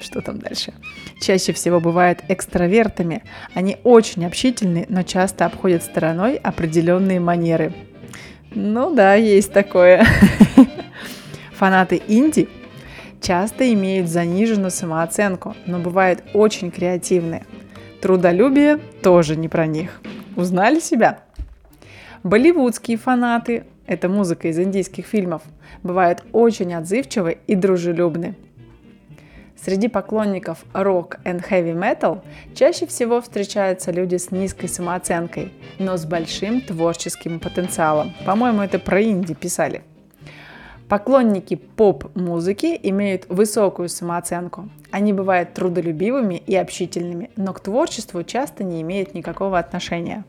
Что 0.00 0.20
там 0.20 0.40
дальше? 0.40 0.74
Чаще 1.20 1.52
всего 1.52 1.78
бывают 1.78 2.24
экстравертами. 2.28 3.22
Они 3.54 3.76
очень 3.84 4.26
общительны, 4.26 4.86
но 4.88 5.04
часто 5.04 5.46
обходят 5.46 5.84
стороной 5.84 6.34
определенные 6.34 7.20
манеры– 7.20 7.72
ну 8.54 8.94
да, 8.94 9.14
есть 9.14 9.52
такое. 9.52 10.06
Фанаты 11.54 12.00
инди 12.08 12.48
часто 13.20 13.72
имеют 13.72 14.08
заниженную 14.08 14.70
самооценку, 14.70 15.56
но 15.66 15.78
бывают 15.78 16.22
очень 16.34 16.70
креативные. 16.70 17.44
Трудолюбие 18.00 18.78
тоже 19.02 19.34
не 19.34 19.48
про 19.48 19.66
них. 19.66 20.00
Узнали 20.36 20.78
себя? 20.78 21.20
Болливудские 22.22 22.98
фанаты, 22.98 23.64
это 23.86 24.08
музыка 24.08 24.48
из 24.48 24.58
индийских 24.58 25.06
фильмов, 25.06 25.42
бывают 25.82 26.22
очень 26.32 26.74
отзывчивы 26.74 27.38
и 27.46 27.54
дружелюбны. 27.54 28.34
Среди 29.64 29.88
поклонников 29.88 30.66
рок 30.74 31.16
и 31.24 31.28
heavy 31.28 31.72
metal 31.72 32.20
чаще 32.54 32.86
всего 32.86 33.22
встречаются 33.22 33.92
люди 33.92 34.16
с 34.16 34.30
низкой 34.30 34.68
самооценкой, 34.68 35.54
но 35.78 35.96
с 35.96 36.04
большим 36.04 36.60
творческим 36.60 37.40
потенциалом. 37.40 38.12
По-моему, 38.26 38.60
это 38.60 38.78
про 38.78 39.02
инди 39.02 39.32
писали. 39.32 39.80
Поклонники 40.86 41.54
поп-музыки 41.54 42.78
имеют 42.82 43.24
высокую 43.30 43.88
самооценку. 43.88 44.68
Они 44.90 45.14
бывают 45.14 45.54
трудолюбивыми 45.54 46.42
и 46.46 46.54
общительными, 46.54 47.30
но 47.36 47.54
к 47.54 47.60
творчеству 47.60 48.22
часто 48.22 48.64
не 48.64 48.82
имеют 48.82 49.14
никакого 49.14 49.58
отношения. 49.58 50.24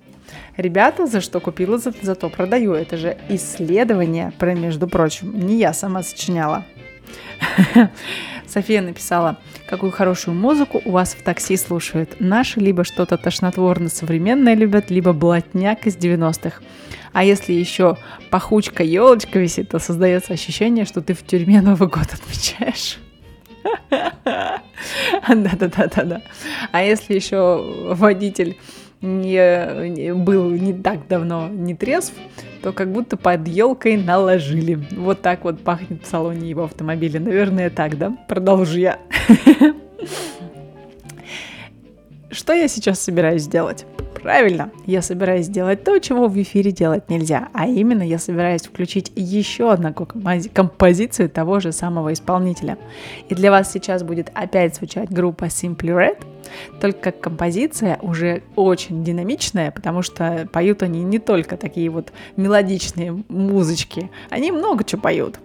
Ребята, 0.55 1.07
за 1.07 1.19
что 1.19 1.41
купила, 1.41 1.77
за, 1.77 1.93
за 2.01 2.15
то 2.15 2.29
продаю. 2.29 2.71
Это 2.71 2.95
же 2.95 3.17
исследование, 3.27 4.31
про, 4.39 4.55
между 4.55 4.88
прочим, 4.88 5.38
не 5.38 5.57
я 5.57 5.73
сама 5.73 6.03
сочиняла. 6.03 6.63
София 8.48 8.82
написала, 8.82 9.38
какую 9.68 9.91
хорошую 9.91 10.36
музыку 10.36 10.82
у 10.86 10.91
вас 10.91 11.14
в 11.14 11.24
такси 11.24 11.58
слушают. 11.58 12.18
Наши 12.20 12.60
либо 12.60 12.84
что-то 12.84 13.18
тошнотворно-современное 13.18 14.56
любят, 14.56 14.89
либо 14.89 15.14
блатняк 15.14 15.88
из 15.88 15.98
90-х. 15.98 16.62
А 17.14 17.24
если 17.24 17.54
еще 17.54 17.98
пахучка 18.30 18.84
елочка 18.84 19.39
висит, 19.39 19.70
то 19.70 19.80
создается 19.80 20.34
ощущение, 20.34 20.86
что 20.86 21.02
ты 21.02 21.14
в 21.14 21.26
тюрьме 21.26 21.62
Новый 21.62 21.88
год 21.88 22.08
отмечаешь. 22.14 22.98
Да-да-да-да-да. 25.28 26.22
А 26.72 26.84
если 26.84 27.14
еще 27.16 27.93
водитель 27.93 28.58
не, 29.06 29.89
не 29.89 30.14
был 30.14 30.49
не 30.49 30.74
так 30.74 31.08
давно 31.08 31.47
не 31.47 31.76
трезв, 31.76 32.14
то 32.62 32.74
как 32.74 32.91
будто 32.91 33.16
под 33.16 33.47
елкой 33.47 33.97
наложили. 33.97 34.80
Вот 34.91 35.22
так 35.22 35.43
вот 35.43 35.62
пахнет 35.62 36.03
в 36.03 36.08
салоне 36.08 36.49
его 36.49 36.64
автомобиля. 36.66 37.20
Наверное, 37.20 37.70
так, 37.70 37.97
да? 37.97 38.18
Продолжу 38.28 38.80
я. 38.80 38.99
Что 42.32 42.53
я 42.53 42.68
сейчас 42.68 42.99
собираюсь 42.99 43.43
сделать? 43.43 43.86
Правильно, 44.26 44.71
я 44.88 45.03
собираюсь 45.03 45.45
сделать 45.45 45.84
то, 45.84 45.99
чего 45.99 46.28
в 46.28 46.41
эфире 46.41 46.71
делать 46.71 47.11
нельзя, 47.11 47.49
а 47.53 47.67
именно 47.67 48.01
я 48.01 48.17
собираюсь 48.17 48.63
включить 48.63 49.11
еще 49.15 49.71
одну 49.71 49.93
композицию 49.93 51.30
того 51.30 51.59
же 51.59 51.71
самого 51.71 52.11
исполнителя. 52.11 52.80
И 53.30 53.36
для 53.36 53.51
вас 53.51 53.71
сейчас 53.71 54.01
будет 54.01 54.32
опять 54.34 54.78
звучать 54.78 55.11
группа 55.11 55.43
Simply 55.43 55.95
Red, 55.95 56.23
только 56.82 57.11
композиция 57.11 57.99
уже 58.01 58.41
очень 58.55 59.03
динамичная, 59.03 59.69
потому 59.69 60.01
что 60.01 60.49
поют 60.51 60.82
они 60.82 61.03
не 61.03 61.19
только 61.19 61.55
такие 61.55 61.91
вот 61.91 62.11
мелодичные 62.36 63.23
музычки, 63.30 64.09
они 64.32 64.51
много 64.51 64.84
чего 64.86 65.03
поют. 65.03 65.39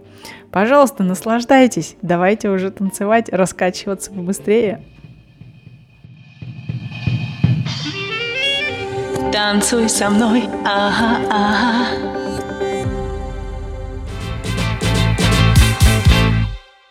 Пожалуйста, 0.51 1.03
наслаждайтесь, 1.03 1.97
давайте 2.01 2.49
уже 2.49 2.71
танцевать, 2.71 3.29
раскачиваться 3.29 4.11
побыстрее. 4.11 4.83
Танцуй 9.33 9.89
со 9.89 10.11
мной, 10.11 10.49
ага, 10.65 11.21
ага. 11.31 12.21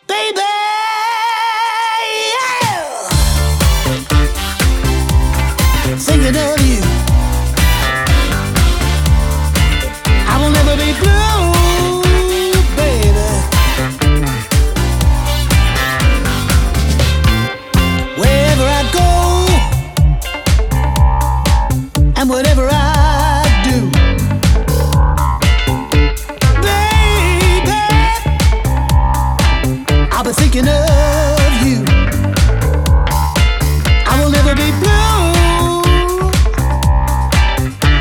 Thinking 0.08 0.89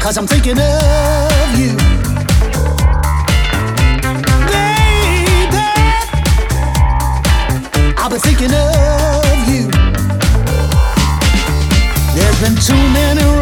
cause 0.09 0.17
I'm 0.17 0.27
thinking 0.27 0.59
of 0.59 1.59
you. 1.59 1.77
Baby, 4.49 5.67
I've 7.99 8.11
been 8.11 8.21
thinking 8.21 8.55
of 8.55 9.49
you. 9.53 9.69
There's 12.15 12.41
been 12.41 12.57
too 12.57 12.83
many 12.95 13.38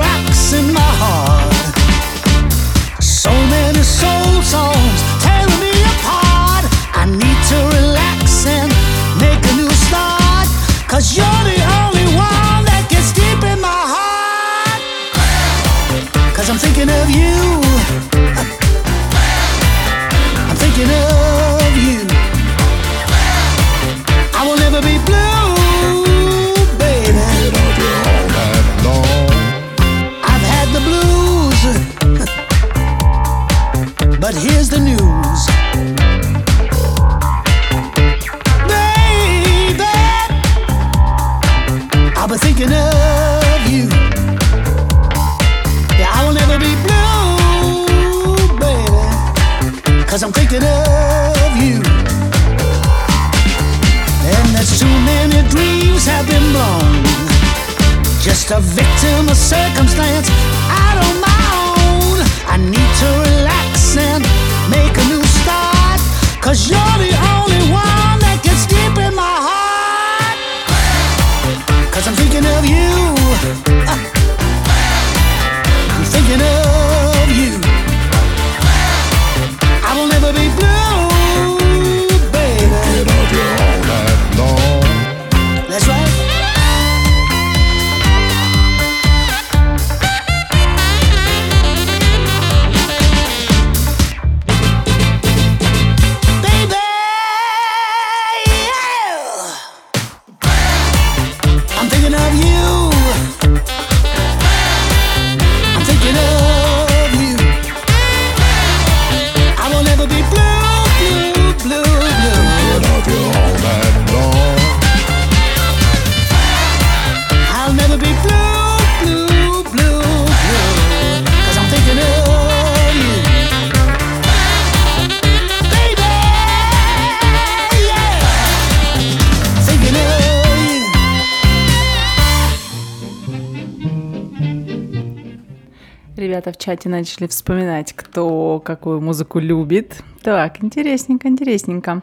Ребята 136.46 136.60
в 136.60 136.64
чате 136.64 136.88
начали 136.88 137.26
вспоминать, 137.26 137.92
кто 137.92 138.60
какую 138.60 139.00
музыку 139.00 139.40
любит. 139.40 139.96
Так, 140.22 140.62
интересненько, 140.62 141.26
интересненько. 141.26 142.02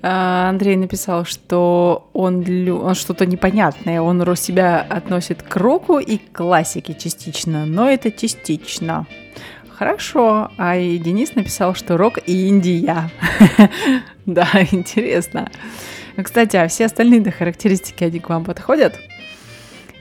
А, 0.00 0.48
Андрей 0.48 0.76
написал, 0.76 1.26
что 1.26 2.08
он, 2.14 2.40
лю- 2.40 2.80
он 2.80 2.94
что-то 2.94 3.26
непонятное. 3.26 4.00
Он 4.00 4.22
себя 4.36 4.80
относит 4.80 5.42
к 5.42 5.54
року 5.56 5.98
и 5.98 6.16
классике 6.16 6.94
частично, 6.94 7.66
но 7.66 7.90
это 7.90 8.10
частично. 8.10 9.06
Хорошо. 9.68 10.50
А 10.56 10.78
и 10.78 10.96
Денис 10.96 11.34
написал, 11.34 11.74
что 11.74 11.98
рок 11.98 12.18
и 12.26 12.48
Индия. 12.48 13.10
Да, 14.24 14.48
интересно. 14.70 15.50
Кстати, 16.22 16.56
а 16.56 16.68
все 16.68 16.86
остальные 16.86 17.30
характеристики, 17.30 18.04
они 18.04 18.18
к 18.18 18.28
вам 18.30 18.44
подходят? 18.44 18.98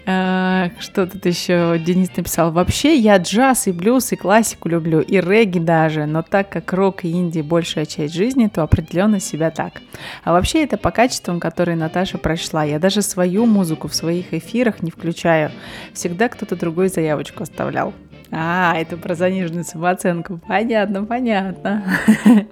А, 0.05 0.69
Что 0.79 1.05
тут 1.05 1.25
еще 1.25 1.79
Денис 1.79 2.09
написал? 2.15 2.51
Вообще 2.51 2.95
я 2.95 3.17
джаз 3.17 3.67
и 3.67 3.71
блюз 3.71 4.11
и 4.11 4.15
классику 4.15 4.69
люблю, 4.69 4.99
и 5.01 5.19
регги 5.19 5.59
даже, 5.59 6.05
но 6.05 6.23
так 6.23 6.49
как 6.49 6.73
рок 6.73 7.05
и 7.05 7.11
инди 7.11 7.41
большая 7.41 7.85
часть 7.85 8.13
жизни, 8.13 8.47
то 8.47 8.63
определенно 8.63 9.19
себя 9.19 9.51
так. 9.51 9.81
А 10.23 10.31
вообще 10.31 10.63
это 10.63 10.77
по 10.77 10.91
качествам, 10.91 11.39
которые 11.39 11.77
Наташа 11.77 12.17
прошла. 12.17 12.63
Я 12.63 12.79
даже 12.79 13.01
свою 13.01 13.45
музыку 13.45 13.87
в 13.87 13.95
своих 13.95 14.33
эфирах 14.33 14.81
не 14.81 14.91
включаю. 14.91 15.51
Всегда 15.93 16.29
кто-то 16.29 16.55
другой 16.55 16.89
заявочку 16.89 17.43
оставлял. 17.43 17.93
А, 18.31 18.75
это 18.77 18.97
про 18.97 19.13
заниженную 19.13 19.65
самооценку. 19.65 20.39
Понятно, 20.47 21.05
понятно. 21.05 21.83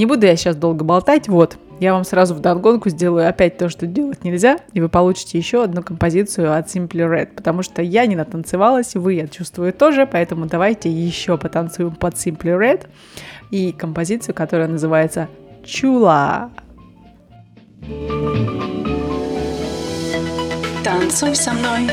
Не 0.00 0.06
буду 0.06 0.24
я 0.24 0.34
сейчас 0.34 0.56
долго 0.56 0.82
болтать, 0.82 1.28
вот. 1.28 1.58
Я 1.78 1.92
вам 1.92 2.04
сразу 2.04 2.34
в 2.34 2.40
догонку 2.40 2.88
сделаю 2.88 3.28
опять 3.28 3.58
то, 3.58 3.68
что 3.68 3.84
делать 3.84 4.24
нельзя, 4.24 4.56
и 4.72 4.80
вы 4.80 4.88
получите 4.88 5.36
еще 5.36 5.62
одну 5.62 5.82
композицию 5.82 6.56
от 6.56 6.74
Simply 6.74 7.06
Red, 7.06 7.34
потому 7.36 7.62
что 7.62 7.82
я 7.82 8.06
не 8.06 8.16
натанцевалась, 8.16 8.94
вы, 8.94 9.12
я 9.12 9.28
чувствую, 9.28 9.74
тоже, 9.74 10.08
поэтому 10.10 10.46
давайте 10.46 10.90
еще 10.90 11.36
потанцуем 11.36 11.94
под 11.94 12.14
Simply 12.14 12.58
Red 12.58 12.86
и 13.50 13.72
композицию, 13.72 14.34
которая 14.34 14.68
называется 14.68 15.28
«Чула». 15.66 16.50
Танцуй 20.82 21.34
со 21.34 21.52
мной. 21.52 21.90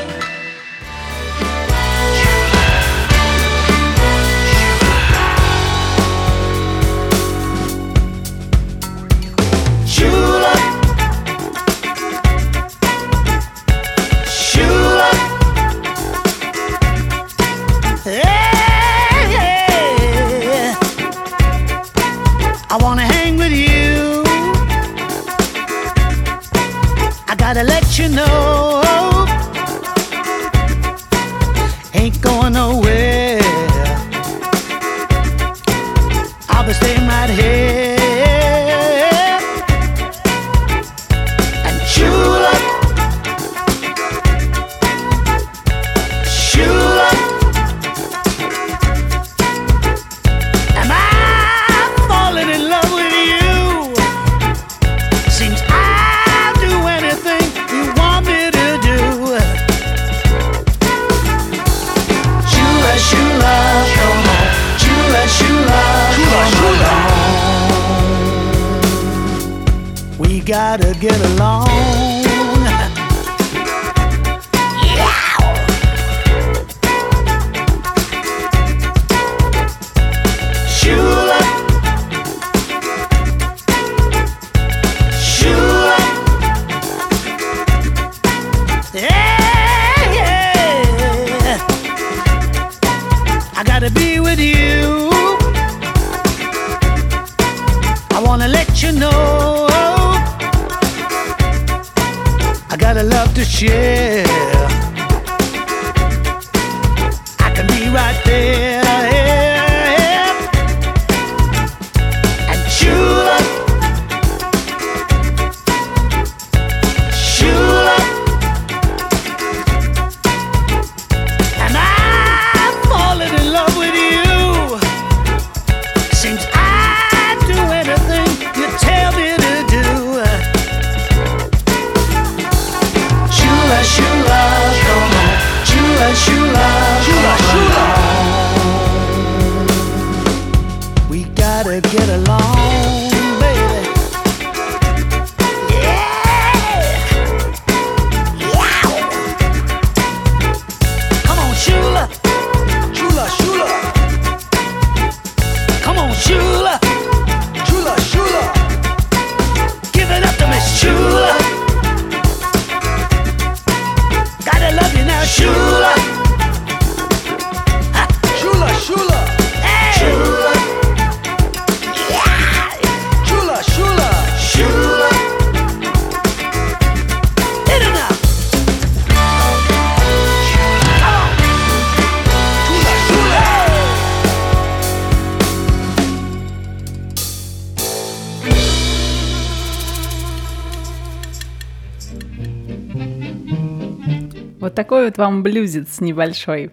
Вам 195.18 195.42
блюзец 195.42 196.00
небольшой. 196.00 196.70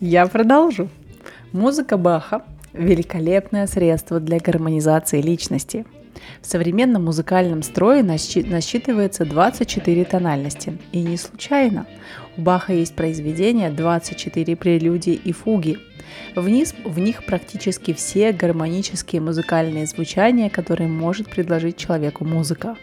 Я 0.00 0.26
продолжу. 0.26 0.88
Музыка 1.52 1.96
Баха– 1.96 2.42
великолепное 2.72 3.68
средство 3.68 4.18
для 4.18 4.40
гармонизации 4.40 5.22
личности. 5.22 5.86
В 6.40 6.46
современном 6.46 7.04
музыкальном 7.04 7.62
строе 7.62 8.02
насчи- 8.02 8.44
насчитывается 8.44 9.24
24 9.24 10.04
тональности. 10.04 10.76
И 10.90 11.00
не 11.00 11.16
случайно. 11.16 11.86
У 12.36 12.40
Баха 12.40 12.72
есть 12.72 12.96
произведения 12.96 13.70
24 13.70 14.56
прелюдии 14.56 15.14
и 15.14 15.30
фуги. 15.30 15.78
Вниз, 16.34 16.74
в 16.84 16.98
них 16.98 17.24
практически 17.24 17.94
все 17.94 18.32
гармонические 18.32 19.20
музыкальные 19.20 19.86
звучания, 19.86 20.50
которые 20.50 20.88
может 20.88 21.30
предложить 21.30 21.76
человеку 21.76 22.24
музыка. 22.24 22.76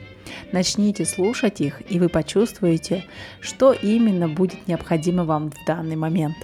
Начните 0.52 1.06
слушать 1.06 1.62
их, 1.62 1.82
и 1.90 2.00
вы 2.00 2.10
почувствуете, 2.10 3.04
что 3.40 3.74
именно 3.74 4.28
будет 4.28 4.68
необходимо 4.68 5.24
вам 5.24 5.52
в 5.52 5.66
данный 5.66 5.96
момент. 5.96 6.36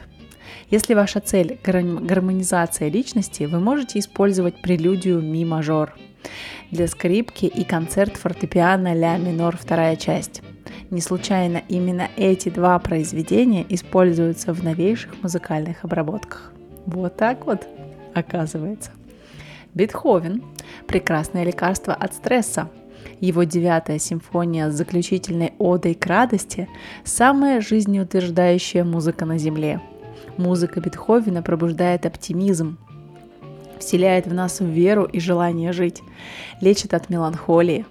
Если 0.70 0.94
ваша 0.94 1.20
цель– 1.20 1.60
гарм- 1.64 2.06
гармонизация 2.06 2.90
личности, 2.90 3.44
вы 3.44 3.60
можете 3.60 4.00
использовать 4.00 4.62
прелюдию 4.62 5.22
ми 5.22 5.46
мажор 5.46 5.94
для 6.72 6.88
скрипки 6.88 7.46
и 7.46 7.64
концерт 7.64 8.18
фортепиано 8.18 8.94
ля 8.94 9.18
минор 9.18 9.58
вторая 9.58 9.96
часть. 9.96 10.42
Не 10.90 11.02
случайно 11.02 11.62
именно 11.70 12.10
эти 12.18 12.50
два 12.50 12.78
произведения 12.80 13.66
используются 13.70 14.54
в 14.54 14.64
новейших 14.64 15.22
музыкальных 15.22 15.84
обработках. 15.84 16.54
Вот 16.86 17.18
так 17.18 17.46
вот 17.46 17.68
оказывается. 18.14 18.92
Бетховен– 19.74 20.44
прекрасное 20.88 21.44
лекарство 21.44 21.94
от 21.94 22.14
стресса. 22.14 22.70
Его 23.20 23.44
девятая 23.44 24.00
симфония 24.00 24.70
с 24.70 24.76
заключительной 24.76 25.54
одой 25.60 25.94
к 25.94 26.06
радости– 26.06 26.68
самая 27.04 27.62
жизнеутверждающая 27.62 28.84
музыка 28.84 29.26
на 29.26 29.38
Земле. 29.38 29.82
Музыка 30.38 30.82
Бетховена 30.82 31.42
пробуждает 31.42 32.06
оптимизм, 32.06 32.78
вселяет 33.80 34.28
в 34.28 34.34
нас 34.34 34.60
веру 34.60 35.04
и 35.06 35.20
желание 35.20 35.72
жить, 35.74 36.02
лечит 36.62 36.94
от 36.94 37.10
меланхолии. 37.10 37.86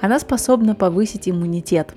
Она 0.00 0.18
способна 0.18 0.74
повысить 0.74 1.28
иммунитет. 1.28 1.94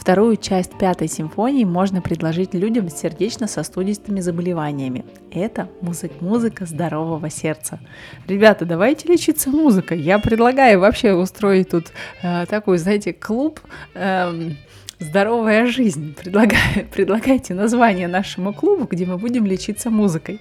Вторую 0.00 0.38
часть 0.38 0.78
пятой 0.78 1.08
симфонии 1.08 1.64
можно 1.64 2.00
предложить 2.00 2.54
людям 2.54 2.88
с 2.88 2.98
сердечно-сосудистыми 2.98 4.20
заболеваниями. 4.20 5.04
Это 5.30 5.68
музыка, 5.82 6.14
музыка 6.20 6.64
здорового 6.64 7.28
сердца. 7.28 7.78
Ребята, 8.26 8.64
давайте 8.64 9.12
лечиться 9.12 9.50
музыкой. 9.50 10.00
Я 10.00 10.18
предлагаю 10.18 10.80
вообще 10.80 11.12
устроить 11.12 11.68
тут 11.68 11.88
э, 12.22 12.46
такой, 12.46 12.78
знаете, 12.78 13.12
клуб 13.12 13.60
эм, 13.92 14.56
«Здоровая 15.00 15.66
жизнь». 15.66 16.14
Предлагаю, 16.14 16.86
предлагайте 16.94 17.52
название 17.52 18.08
нашему 18.08 18.54
клубу, 18.54 18.88
где 18.90 19.04
мы 19.04 19.18
будем 19.18 19.44
лечиться 19.44 19.90
музыкой. 19.90 20.40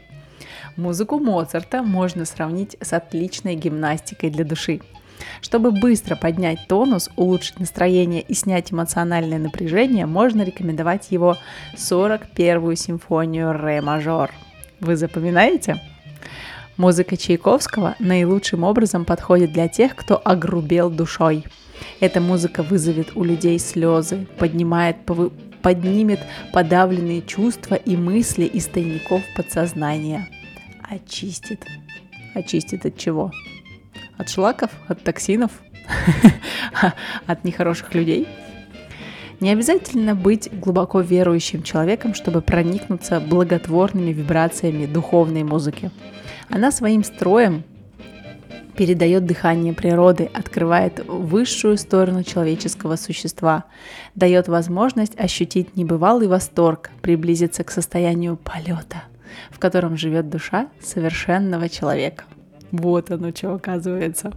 Музыку 0.78 1.20
Моцарта 1.20 1.84
можно 1.84 2.24
сравнить 2.24 2.78
с 2.80 2.94
отличной 2.94 3.56
гимнастикой 3.56 4.30
для 4.30 4.46
души. 4.46 4.80
Чтобы 5.42 5.72
быстро 5.72 6.16
поднять 6.16 6.68
тонус, 6.68 7.10
улучшить 7.16 7.60
настроение 7.60 8.22
и 8.22 8.34
снять 8.34 8.72
эмоциональное 8.72 9.40
напряжение, 9.40 10.06
можно 10.06 10.42
рекомендовать 10.44 11.08
его 11.12 11.38
41-ю 11.76 12.76
симфонию 12.76 13.54
ре 13.54 13.82
мажор. 13.82 14.32
Вы 14.80 14.96
запоминаете? 14.96 15.82
Музыка 16.78 17.18
Чайковского 17.18 17.96
наилучшим 18.00 18.64
образом 18.64 19.04
подходит 19.04 19.52
для 19.52 19.68
тех, 19.68 19.96
кто 19.96 20.22
огрубел 20.24 20.90
душой. 20.90 21.44
Эта 22.00 22.22
музыка 22.22 22.64
вызовет 22.64 23.16
у 23.16 23.24
людей 23.24 23.60
слезы, 23.60 24.28
поднимает, 24.38 24.98
повы- 25.06 25.34
поднимет 25.62 26.22
подавленные 26.54 27.22
чувства 27.22 27.76
и 27.76 27.98
мысли 27.98 28.46
из 28.46 28.66
тайников 28.68 29.22
подсознания. 29.36 30.30
Очистит. 30.90 31.66
Очистит 32.34 32.86
от 32.86 32.98
чего? 32.98 33.32
От 34.20 34.28
шлаков? 34.28 34.70
От 34.90 35.02
токсинов? 35.02 35.52
От 37.26 37.46
нехороших 37.46 37.96
людей? 37.96 38.28
Не 39.40 39.52
обязательно 39.52 40.14
быть 40.14 40.50
глубоко 40.52 41.00
верующим 41.00 41.64
человеком, 41.64 42.14
чтобы 42.14 42.42
проникнуться 42.42 43.22
благотворными 43.22 44.12
вибрациями 44.12 44.86
духовной 44.86 45.44
музыки. 45.44 45.90
Она 46.50 46.70
своим 46.72 47.06
строем 47.06 47.64
передает 48.76 49.26
дыхание 49.26 49.74
природы, 49.74 50.30
открывает 50.34 51.00
высшую 51.08 51.78
сторону 51.78 52.24
человеческого 52.24 52.98
существа, 52.98 53.64
дает 54.16 54.50
возможность 54.50 55.18
ощутить 55.18 55.78
небывалый 55.78 56.28
восторг, 56.28 56.92
приблизиться 57.02 57.64
к 57.64 57.72
состоянию 57.72 58.36
полета, 58.36 59.04
в 59.50 59.60
котором 59.60 59.96
живет 59.96 60.30
душа 60.30 60.68
совершенного 60.82 61.70
человека. 61.70 62.26
Вот 62.72 63.12
оно 63.12 63.32
что 63.32 63.54
оказывается. 63.54 64.34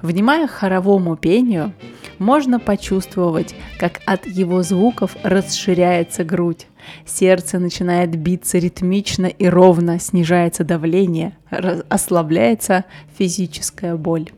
Внимая 0.00 0.48
хоровому 0.48 1.16
пению, 1.16 1.72
можно 2.18 2.58
почувствовать, 2.58 3.54
как 3.78 4.00
от 4.04 4.26
его 4.26 4.62
звуков 4.62 5.16
расширяется 5.22 6.24
грудь, 6.24 6.66
сердце 7.06 7.60
начинает 7.60 8.16
биться 8.16 8.58
ритмично 8.58 9.26
и 9.26 9.46
ровно, 9.46 10.00
снижается 10.00 10.64
давление, 10.64 11.38
ослабляется 11.88 12.84
физическая 13.16 13.96
боль. 13.96 14.30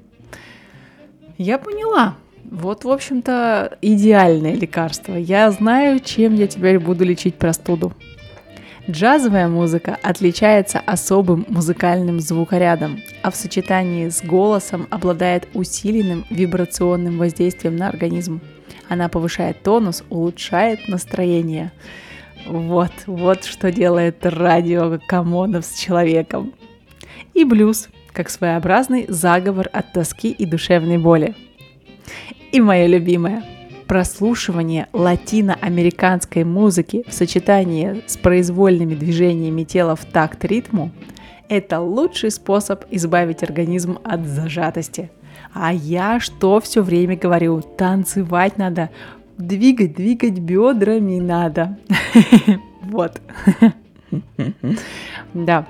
Я 1.38 1.58
поняла. 1.58 2.16
Вот, 2.44 2.84
в 2.84 2.90
общем-то, 2.90 3.78
идеальное 3.80 4.54
лекарство. 4.54 5.14
Я 5.14 5.50
знаю, 5.50 5.98
чем 5.98 6.34
я 6.34 6.46
теперь 6.46 6.78
буду 6.78 7.04
лечить 7.04 7.36
простуду. 7.36 7.92
Джазовая 8.90 9.48
музыка 9.48 9.98
отличается 10.02 10.78
особым 10.78 11.46
музыкальным 11.48 12.20
звукорядом, 12.20 13.00
а 13.22 13.30
в 13.30 13.36
сочетании 13.36 14.10
с 14.10 14.22
голосом 14.22 14.86
обладает 14.90 15.48
усиленным 15.54 16.26
вибрационным 16.28 17.16
воздействием 17.16 17.76
на 17.76 17.88
организм. 17.88 18.42
Она 18.86 19.08
повышает 19.08 19.62
тонус, 19.62 20.04
улучшает 20.10 20.86
настроение. 20.86 21.72
Вот, 22.46 22.92
вот 23.06 23.44
что 23.44 23.72
делает 23.72 24.26
радио 24.26 24.98
Камонов 25.06 25.64
с 25.64 25.78
человеком. 25.78 26.52
И 27.32 27.44
блюз, 27.44 27.88
как 28.12 28.28
своеобразный 28.28 29.06
заговор 29.08 29.70
от 29.72 29.94
тоски 29.94 30.30
и 30.30 30.44
душевной 30.44 30.98
боли. 30.98 31.34
И 32.52 32.60
мое 32.60 32.86
любимое 32.86 33.44
Прослушивание 33.86 34.88
латиноамериканской 34.92 36.44
музыки 36.44 37.04
в 37.06 37.12
сочетании 37.12 38.02
с 38.06 38.16
произвольными 38.16 38.94
движениями 38.94 39.64
тела 39.64 39.94
в 39.96 40.04
такт 40.04 40.44
ритму– 40.44 40.90
это 41.48 41.80
лучший 41.80 42.30
способ 42.30 42.84
избавить 42.90 43.42
организм 43.42 43.98
от 44.02 44.26
зажатости. 44.26 45.10
А 45.52 45.72
я 45.72 46.18
что 46.18 46.60
все 46.60 46.82
время 46.82 47.16
говорю? 47.16 47.60
Танцевать 47.60 48.56
надо, 48.56 48.90
двигать, 49.36 49.94
двигать 49.94 50.38
бедрами 50.38 51.20
надо. 51.20 51.78
Вот. 52.82 53.20
Да. 55.34 55.66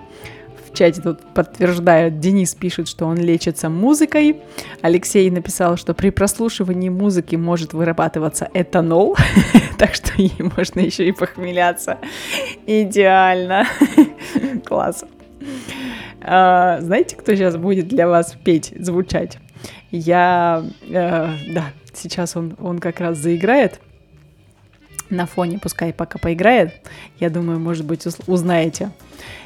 В 0.74 0.76
чате 0.76 1.00
тут 1.00 1.20
подтверждают, 1.34 2.18
Денис 2.18 2.52
пишет, 2.56 2.88
что 2.88 3.06
он 3.06 3.16
лечится 3.16 3.70
музыкой. 3.70 4.40
Алексей 4.82 5.30
написал, 5.30 5.76
что 5.76 5.94
при 5.94 6.10
прослушивании 6.10 6.88
музыки 6.88 7.36
может 7.36 7.74
вырабатываться 7.74 8.50
этанол, 8.54 9.16
так 9.78 9.94
что 9.94 10.10
ей 10.16 10.34
можно 10.56 10.80
еще 10.80 11.06
и 11.06 11.12
похмеляться. 11.12 11.98
Идеально. 12.66 13.68
Класс. 14.64 15.04
А, 16.20 16.80
знаете, 16.80 17.14
кто 17.14 17.36
сейчас 17.36 17.56
будет 17.56 17.86
для 17.86 18.08
вас 18.08 18.36
петь, 18.42 18.74
звучать? 18.76 19.38
Я, 19.92 20.64
э, 20.88 21.28
да, 21.54 21.66
сейчас 21.92 22.34
он, 22.34 22.56
он 22.58 22.80
как 22.80 22.98
раз 22.98 23.18
заиграет 23.18 23.78
на 25.10 25.26
фоне, 25.26 25.58
пускай 25.58 25.92
пока 25.92 26.18
поиграет. 26.18 26.74
Я 27.18 27.30
думаю, 27.30 27.58
может 27.58 27.84
быть, 27.84 28.06
узнаете. 28.26 28.90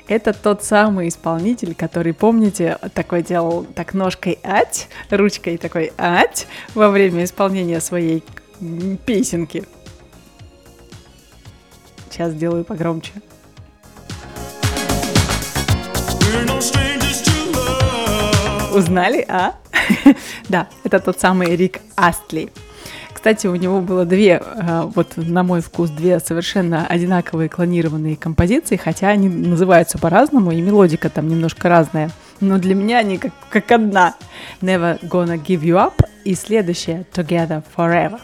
Это 0.06 0.32
тот 0.32 0.64
самый 0.64 1.09
исполнитель, 1.09 1.74
который, 1.74 2.14
помните, 2.14 2.78
такой 2.94 3.22
делал 3.22 3.64
так 3.74 3.94
ножкой 3.94 4.38
ать, 4.42 4.88
ручкой 5.11 5.59
такой 5.59 5.92
ать 5.98 6.46
во 6.74 6.88
время 6.88 7.24
исполнения 7.24 7.80
своей 7.80 8.24
песенки. 9.04 9.64
Сейчас 12.11 12.32
сделаю 12.32 12.64
погромче. 12.64 13.12
Узнали, 18.74 19.24
а? 19.28 19.54
да, 20.48 20.68
это 20.84 21.00
тот 21.00 21.20
самый 21.20 21.56
Рик 21.56 21.80
Астли. 21.96 22.50
Кстати, 23.29 23.47
у 23.47 23.57
него 23.57 23.83
было 23.83 24.07
две, 24.07 24.41
э, 24.43 24.91
вот 24.95 25.18
на 25.18 25.43
мой 25.43 25.61
вкус, 25.61 25.91
две 25.91 26.18
совершенно 26.18 26.87
одинаковые 26.87 27.51
клонированные 27.51 28.16
композиции, 28.16 28.76
хотя 28.76 29.09
они 29.09 29.29
называются 29.29 29.99
по-разному, 29.99 30.51
и 30.51 30.62
мелодика 30.62 31.11
там 31.11 31.29
немножко 31.29 31.68
разная. 31.68 32.09
Но 32.41 32.57
для 32.57 32.74
меня 32.74 33.01
они 33.01 33.18
как, 33.18 33.33
как 33.51 33.70
одна. 33.70 34.14
Never 34.62 34.99
Gonna 35.03 35.37
Give 35.37 35.61
You 35.61 35.76
Up 35.76 36.03
и 36.29 36.35
следующая 36.35 37.07
Together 37.14 37.62
Forever. 37.74 38.20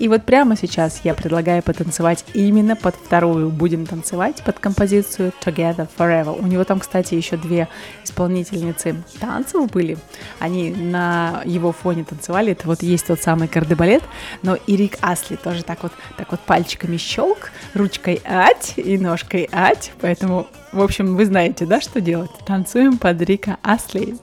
И 0.00 0.08
вот 0.08 0.24
прямо 0.24 0.56
сейчас 0.56 1.02
я 1.04 1.14
предлагаю 1.14 1.62
потанцевать 1.62 2.24
именно 2.34 2.74
под 2.74 2.96
вторую. 2.96 3.50
Будем 3.50 3.86
танцевать 3.86 4.42
под 4.44 4.58
композицию 4.58 5.32
Together 5.44 5.88
Forever. 5.96 6.36
У 6.36 6.44
него 6.48 6.64
там, 6.64 6.80
кстати, 6.80 7.14
еще 7.14 7.36
две 7.36 7.68
исполнительницы 8.02 8.96
танцев 9.20 9.70
были. 9.70 9.96
Они 10.40 10.72
на 10.72 11.42
его 11.44 11.70
фоне 11.70 12.02
танцевали. 12.02 12.50
Это 12.50 12.66
вот 12.66 12.82
есть 12.82 13.06
тот 13.06 13.22
самый 13.22 13.46
кардебалет. 13.46 14.02
Но 14.42 14.56
и 14.56 14.76
Рик 14.76 14.98
Асли 15.00 15.36
тоже 15.36 15.62
так 15.62 15.84
вот, 15.84 15.92
так 16.18 16.32
вот 16.32 16.40
пальчиками 16.40 16.96
щелк, 16.96 17.52
ручкой 17.74 18.20
ать 18.24 18.74
и 18.74 18.98
ножкой 18.98 19.48
ать. 19.52 19.92
Поэтому, 20.00 20.48
в 20.72 20.82
общем, 20.82 21.14
вы 21.14 21.24
знаете, 21.26 21.64
да, 21.64 21.80
что 21.80 22.00
делать? 22.00 22.32
Танцуем 22.44 22.98
под 22.98 23.22
Рика 23.22 23.58
Асли. 23.62 24.16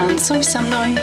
Танцуй 0.00 0.42
со 0.42 0.62
мной. 0.62 0.96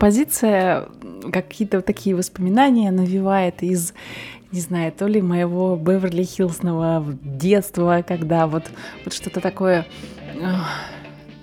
Композиция 0.00 0.88
какие-то 1.30 1.82
такие 1.82 2.16
воспоминания 2.16 2.90
навевает 2.90 3.62
из 3.62 3.92
не 4.50 4.60
знаю, 4.60 4.90
то 4.90 5.06
ли 5.06 5.20
моего 5.22 5.76
Беверли-Хиллсного 5.76 7.18
детства, 7.22 8.02
когда 8.08 8.48
вот, 8.48 8.64
вот 9.04 9.14
что-то 9.14 9.40
такое 9.40 9.86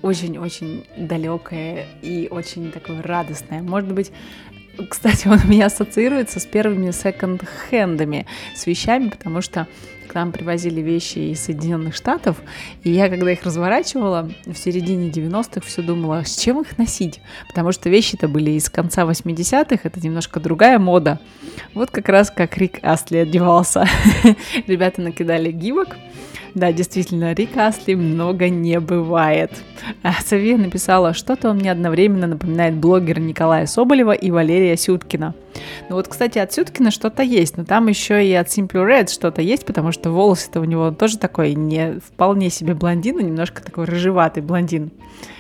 очень-очень 0.02 0.86
далекое 0.98 1.86
и 2.02 2.28
очень 2.30 2.72
такое 2.72 3.02
радостное. 3.02 3.62
Может 3.62 3.94
быть, 3.94 4.12
кстати, 4.90 5.28
он 5.30 5.40
у 5.46 5.48
меня 5.48 5.68
ассоциируется 5.68 6.40
с 6.40 6.46
первыми 6.46 6.92
секонд-хендами, 6.92 8.26
с 8.56 8.66
вещами, 8.66 9.10
потому 9.10 9.42
что 9.42 9.68
к 10.08 10.16
нам 10.16 10.32
привозили 10.32 10.82
вещи 10.82 11.20
из 11.20 11.42
Соединенных 11.42 11.96
Штатов, 11.96 12.38
и 12.84 12.92
я, 12.92 13.10
когда 13.10 13.32
их 13.32 13.44
разворачивала 13.44 14.30
в 14.46 14.56
середине 14.56 15.10
90-х, 15.10 15.62
все 15.62 15.82
думала, 15.82 16.24
с 16.26 16.38
чем 16.38 16.62
их 16.62 16.78
носить, 16.78 17.22
потому 17.48 17.72
что 17.72 17.90
вещи-то 17.90 18.28
были 18.28 18.52
из 18.52 18.70
конца 18.70 19.04
80-х, 19.04 19.80
это 19.84 20.00
немножко 20.00 20.40
другая 20.40 20.80
мода. 20.80 21.20
Вот 21.74 21.92
как 21.92 22.10
раз 22.10 22.32
как 22.32 22.58
Рик 22.58 22.80
Астли 22.82 23.20
одевался. 23.20 23.88
Ребята 24.68 25.02
накидали 25.02 25.52
гибок, 25.52 25.98
да, 26.58 26.72
действительно, 26.74 27.34
Рика 27.34 27.68
Асли 27.68 27.94
много 27.96 28.50
не 28.50 28.80
бывает. 28.80 29.52
А 30.02 30.14
Савия 30.14 30.58
написала, 30.58 31.14
что-то 31.14 31.50
он 31.50 31.58
мне 31.58 31.72
одновременно 31.72 32.28
напоминает 32.28 32.76
блогера 32.76 33.20
Николая 33.20 33.66
Соболева 33.68 34.12
и 34.12 34.32
Валерия 34.32 34.76
Сюткина. 34.76 35.36
Ну 35.90 35.96
вот, 35.96 36.08
кстати, 36.08 36.40
от 36.40 36.52
Сюткина 36.52 36.92
что-то 36.92 37.24
есть, 37.24 37.58
но 37.58 37.66
там 37.66 37.88
еще 37.88 38.26
и 38.28 38.34
от 38.34 38.48
Simple 38.48 38.88
Red 38.88 39.12
что-то 39.12 39.42
есть, 39.42 39.66
потому 39.66 39.92
что 39.92 40.10
волосы-то 40.10 40.60
у 40.60 40.64
него 40.64 40.92
тоже 40.92 41.18
такой 41.18 41.54
не 41.54 42.00
вполне 42.00 42.50
себе 42.50 42.74
блондин, 42.74 43.20
а 43.20 43.22
немножко 43.22 43.64
такой 43.64 43.86
рыжеватый 43.86 44.44
блондин. 44.44 44.92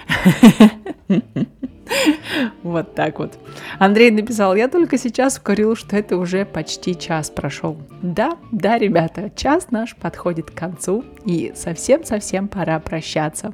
Вот 2.63 2.95
так 2.95 3.19
вот. 3.19 3.33
Андрей 3.79 4.11
написал, 4.11 4.55
я 4.55 4.67
только 4.67 4.97
сейчас 4.97 5.37
укорил, 5.37 5.75
что 5.75 5.95
это 5.95 6.17
уже 6.17 6.45
почти 6.45 6.97
час 6.97 7.29
прошел. 7.29 7.77
Да, 8.01 8.37
да, 8.51 8.77
ребята, 8.77 9.31
час 9.35 9.71
наш 9.71 9.95
подходит 9.95 10.51
к 10.51 10.53
концу, 10.53 11.03
и 11.25 11.53
совсем-совсем 11.55 12.47
пора 12.47 12.79
прощаться. 12.79 13.53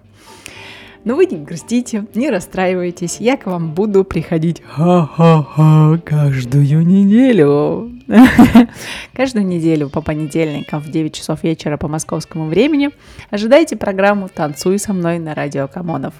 Но 1.06 1.16
вы 1.16 1.26
не 1.26 1.38
грустите, 1.38 2.06
не 2.16 2.30
расстраивайтесь, 2.30 3.18
я 3.20 3.36
к 3.36 3.46
вам 3.46 3.74
буду 3.74 4.06
приходить 4.06 4.62
ха-ха-ха 4.66 6.00
каждую 6.06 6.86
неделю. 6.86 7.92
Каждую 9.14 9.46
неделю 9.46 9.90
по 9.90 10.02
понедельникам 10.02 10.82
в 10.82 10.90
9 10.90 11.14
часов 11.14 11.44
вечера 11.44 11.78
по 11.78 11.88
московскому 11.88 12.48
времени 12.48 12.90
ожидайте 13.30 13.76
программу 13.76 14.30
«Танцуй 14.30 14.78
со 14.78 14.94
мной» 14.94 15.20
на 15.20 15.34
радио 15.34 15.68
Камонов. 15.68 16.14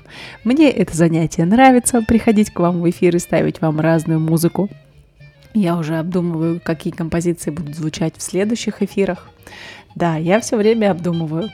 Мне 0.44 0.70
это 0.70 0.96
занятие 0.96 1.46
нравится, 1.46 2.02
приходить 2.02 2.52
к 2.52 2.60
вам 2.60 2.82
в 2.82 2.90
эфир 2.90 3.16
и 3.16 3.20
ставить 3.20 3.62
вам 3.62 3.80
разную 3.80 4.20
музыку. 4.20 4.70
Я 5.54 5.78
уже 5.78 5.98
обдумываю, 5.98 6.60
какие 6.64 6.92
композиции 6.92 7.52
будут 7.52 7.76
звучать 7.76 8.16
в 8.18 8.22
следующих 8.22 8.82
эфирах. 8.82 9.30
Да, 9.96 10.16
я 10.16 10.40
все 10.40 10.58
время 10.58 10.92
обдумываю. 10.92 11.50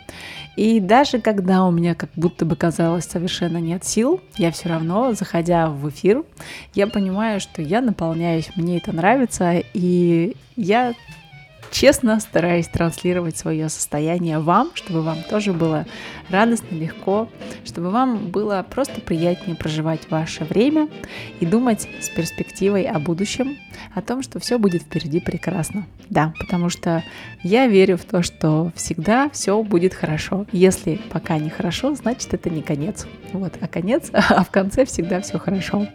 И 0.55 0.79
даже 0.79 1.19
когда 1.19 1.65
у 1.65 1.71
меня 1.71 1.95
как 1.95 2.09
будто 2.15 2.45
бы 2.45 2.55
казалось 2.55 3.05
совершенно 3.05 3.59
нет 3.59 3.85
сил, 3.85 4.19
я 4.37 4.51
все 4.51 4.67
равно, 4.67 5.13
заходя 5.13 5.69
в 5.69 5.87
эфир, 5.89 6.23
я 6.73 6.87
понимаю, 6.87 7.39
что 7.39 7.61
я 7.61 7.79
наполняюсь, 7.79 8.49
мне 8.55 8.77
это 8.77 8.93
нравится, 8.93 9.63
и 9.73 10.35
я 10.57 10.93
честно 11.71 12.19
стараюсь 12.19 12.67
транслировать 12.67 13.37
свое 13.37 13.69
состояние 13.69 14.39
вам, 14.39 14.71
чтобы 14.73 15.01
вам 15.01 15.23
тоже 15.29 15.53
было 15.53 15.85
радостно, 16.29 16.75
легко, 16.75 17.29
чтобы 17.65 17.89
вам 17.89 18.27
было 18.27 18.65
просто 18.69 19.01
приятнее 19.01 19.55
проживать 19.55 20.09
ваше 20.09 20.43
время 20.45 20.89
и 21.39 21.45
думать 21.45 21.87
с 21.99 22.09
перспективой 22.09 22.83
о 22.83 22.99
будущем, 22.99 23.57
о 23.93 24.01
том, 24.01 24.21
что 24.21 24.39
все 24.39 24.57
будет 24.57 24.83
впереди 24.83 25.19
прекрасно. 25.19 25.85
Да, 26.09 26.33
потому 26.39 26.69
что 26.69 27.03
я 27.43 27.67
верю 27.67 27.97
в 27.97 28.03
то, 28.03 28.23
что 28.23 28.71
всегда 28.75 29.29
все 29.29 29.61
будет 29.61 29.93
хорошо. 29.93 30.45
Если 30.51 30.99
пока 31.11 31.37
не 31.37 31.49
хорошо, 31.49 31.93
значит 31.93 32.33
это 32.33 32.49
не 32.49 32.63
конец. 32.63 33.05
Вот, 33.31 33.53
а 33.61 33.67
конец, 33.67 34.09
а 34.13 34.43
в 34.43 34.49
конце 34.49 34.85
всегда 34.85 35.21
все 35.21 35.37
хорошо. 35.37 35.87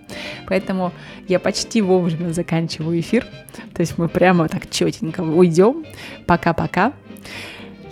Поэтому 0.47 0.93
я 1.27 1.41
почти 1.41 1.83
вовремя 1.83 2.33
заканчиваю 2.33 3.01
эфир. 3.01 3.27
То 3.75 3.81
есть 3.81 3.99
мы 3.99 4.09
прямо 4.09 4.49
так 4.49 4.71
четенько 4.71 5.23
уйдем. 5.23 5.64
Пока-пока. 6.27 6.93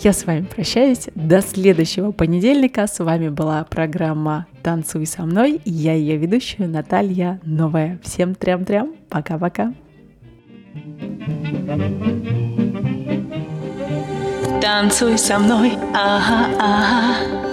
Я 0.00 0.12
с 0.12 0.26
вами 0.26 0.44
прощаюсь. 0.44 1.08
До 1.14 1.40
следующего 1.40 2.10
понедельника. 2.10 2.86
С 2.86 2.98
вами 2.98 3.28
была 3.28 3.64
программа 3.64 4.46
«Танцуй 4.62 5.06
со 5.06 5.22
мной». 5.22 5.60
И 5.64 5.70
я 5.70 5.94
ее 5.94 6.16
ведущая 6.16 6.66
Наталья 6.66 7.40
Новая. 7.44 8.00
Всем 8.02 8.34
трям-трям. 8.34 8.94
Пока-пока. 9.08 9.72
Танцуй 14.60 15.18
со 15.18 15.38
мной, 15.38 15.72
ага, 15.94 16.48
ага. 16.58 17.51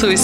Танцуй 0.00 0.16